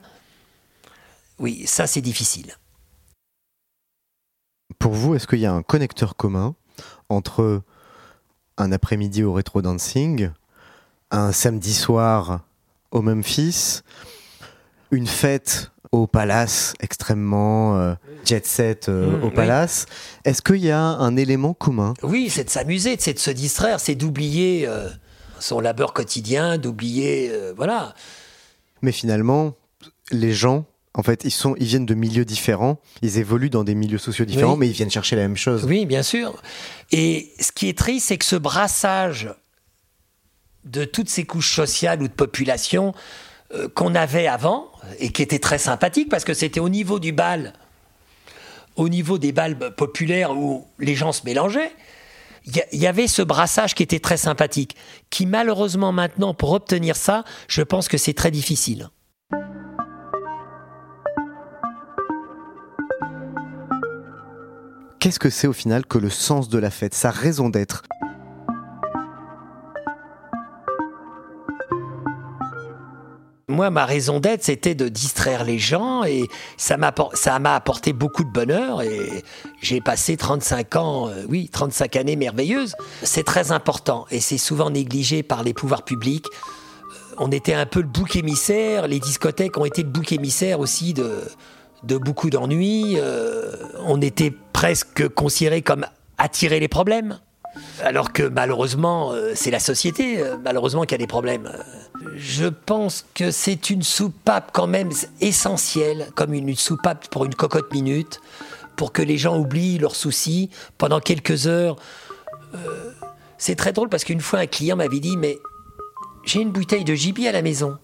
[1.39, 2.57] oui, ça, c'est difficile.
[4.79, 6.55] Pour vous, est-ce qu'il y a un connecteur commun
[7.11, 7.63] entre
[8.57, 10.31] un après-midi au rétro dancing,
[11.11, 12.41] un samedi soir
[12.91, 13.81] au Memphis,
[14.91, 19.35] une fête au Palace extrêmement euh, jet set euh, Mmh, au oui.
[19.35, 19.87] Palace
[20.25, 21.95] Est-ce qu'il y a un élément commun?
[22.03, 24.89] Oui, c'est de s'amuser, c'est de se distraire, c'est d'oublier euh,
[25.39, 27.95] son labeur quotidien, d'oublier, voilà.
[28.81, 29.55] Mais finalement,
[30.11, 30.65] les gens,
[30.95, 34.25] en fait, ils, sont, ils viennent de milieux différents, ils évoluent dans des milieux sociaux
[34.25, 34.59] différents, Oui.
[34.61, 35.65] mais ils viennent chercher la même chose.
[35.65, 36.41] Oui, bien sûr.
[36.91, 39.35] Et ce qui est triste, c'est que ce brassage
[40.65, 42.95] de toutes ces couches sociales ou de population
[43.55, 44.69] euh, qu'on avait avant,
[44.99, 47.53] et qui était très sympathique, parce que c'était au niveau du bal,
[48.77, 51.73] au niveau des bals populaires où les gens se mélangeaient,
[52.45, 54.77] il y y avait ce brassage qui était très sympathique,
[55.11, 58.89] qui malheureusement maintenant, pour obtenir ça, je pense que c'est très difficile.
[64.99, 67.83] Qu'est-ce que c'est au final que le sens de la fête, sa raison d'être
[73.53, 78.31] Moi, ma raison d'être, c'était de distraire les gens et ça m'a apporté beaucoup de
[78.31, 79.23] bonheur et
[79.61, 82.75] j'ai passé 35 ans, euh, oui, 35 années merveilleuses.
[83.03, 86.25] C'est très important et c'est souvent négligé par les pouvoirs publics.
[86.27, 90.59] Euh, On était un peu le bouc émissaire, les discothèques ont été le bouc émissaire
[90.59, 91.21] aussi de,
[91.83, 92.95] de beaucoup d'ennuis.
[92.97, 95.85] Euh, on était presque considérés comme
[96.17, 97.21] attirer les problèmes.
[97.83, 101.51] Alors que malheureusement, euh, c'est la société, euh, malheureusement, qui a des problèmes.
[102.17, 104.91] Je pense que c'est une soupape quand même
[105.21, 108.21] essentielle, comme une soupape pour une cocotte minute,
[108.77, 111.77] pour que les gens oublient leurs soucis pendant quelques heures.
[112.55, 112.93] Euh,
[113.39, 115.39] c'est très drôle parce qu'une fois un client m'avait dit, mais
[116.25, 117.79] j'ai une bouteille de gibier à la maison.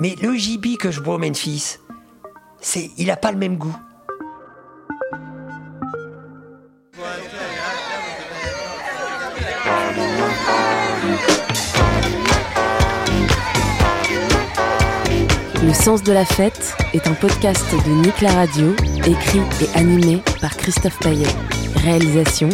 [0.00, 1.78] Mais le gibier que je bois au Memphis,
[2.60, 3.76] c'est, il n'a pas le même goût.
[15.66, 18.74] Le sens de la fête est un podcast de Nick la Radio,
[19.06, 21.26] écrit et animé par Christophe Paillet.
[21.76, 22.50] Réalisation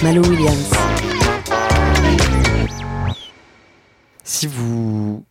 [0.00, 0.70] Malo Williams.
[4.22, 5.24] Si vous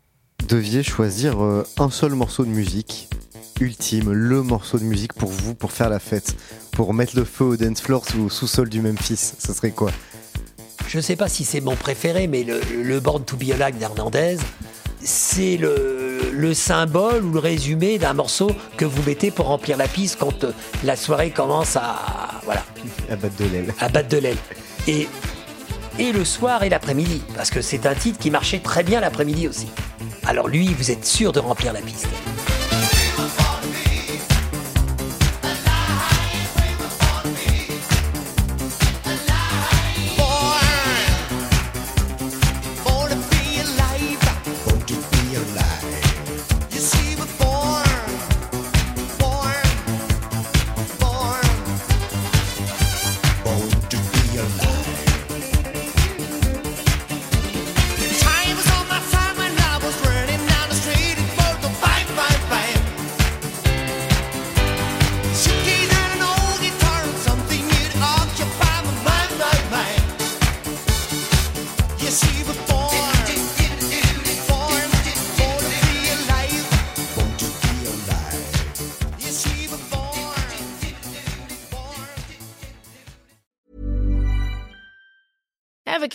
[0.46, 3.08] deviez choisir euh, un seul morceau de musique,
[3.62, 6.36] ultime, le morceau de musique pour vous, pour faire la fête,
[6.72, 9.92] pour mettre le feu au dance floor sous sous-sol du Memphis, ce serait quoi?
[10.86, 13.78] Je ne sais pas si c'est mon préféré, mais le, le Born to be Alive
[13.78, 14.36] d'Hernandez,
[15.04, 19.88] c'est le, le symbole ou le résumé d'un morceau que vous mettez pour remplir la
[19.88, 20.52] piste quand euh,
[20.84, 22.64] la soirée commence à, voilà,
[23.10, 23.74] À battre de l'aile.
[23.80, 24.38] à battre de l'aile.
[24.88, 25.08] Et,
[26.00, 29.48] et le soir et l'après-midi, parce que c'est un titre qui marchait très bien l'après-midi
[29.48, 29.68] aussi.
[30.26, 32.08] Alors lui, vous êtes sûr de remplir la piste.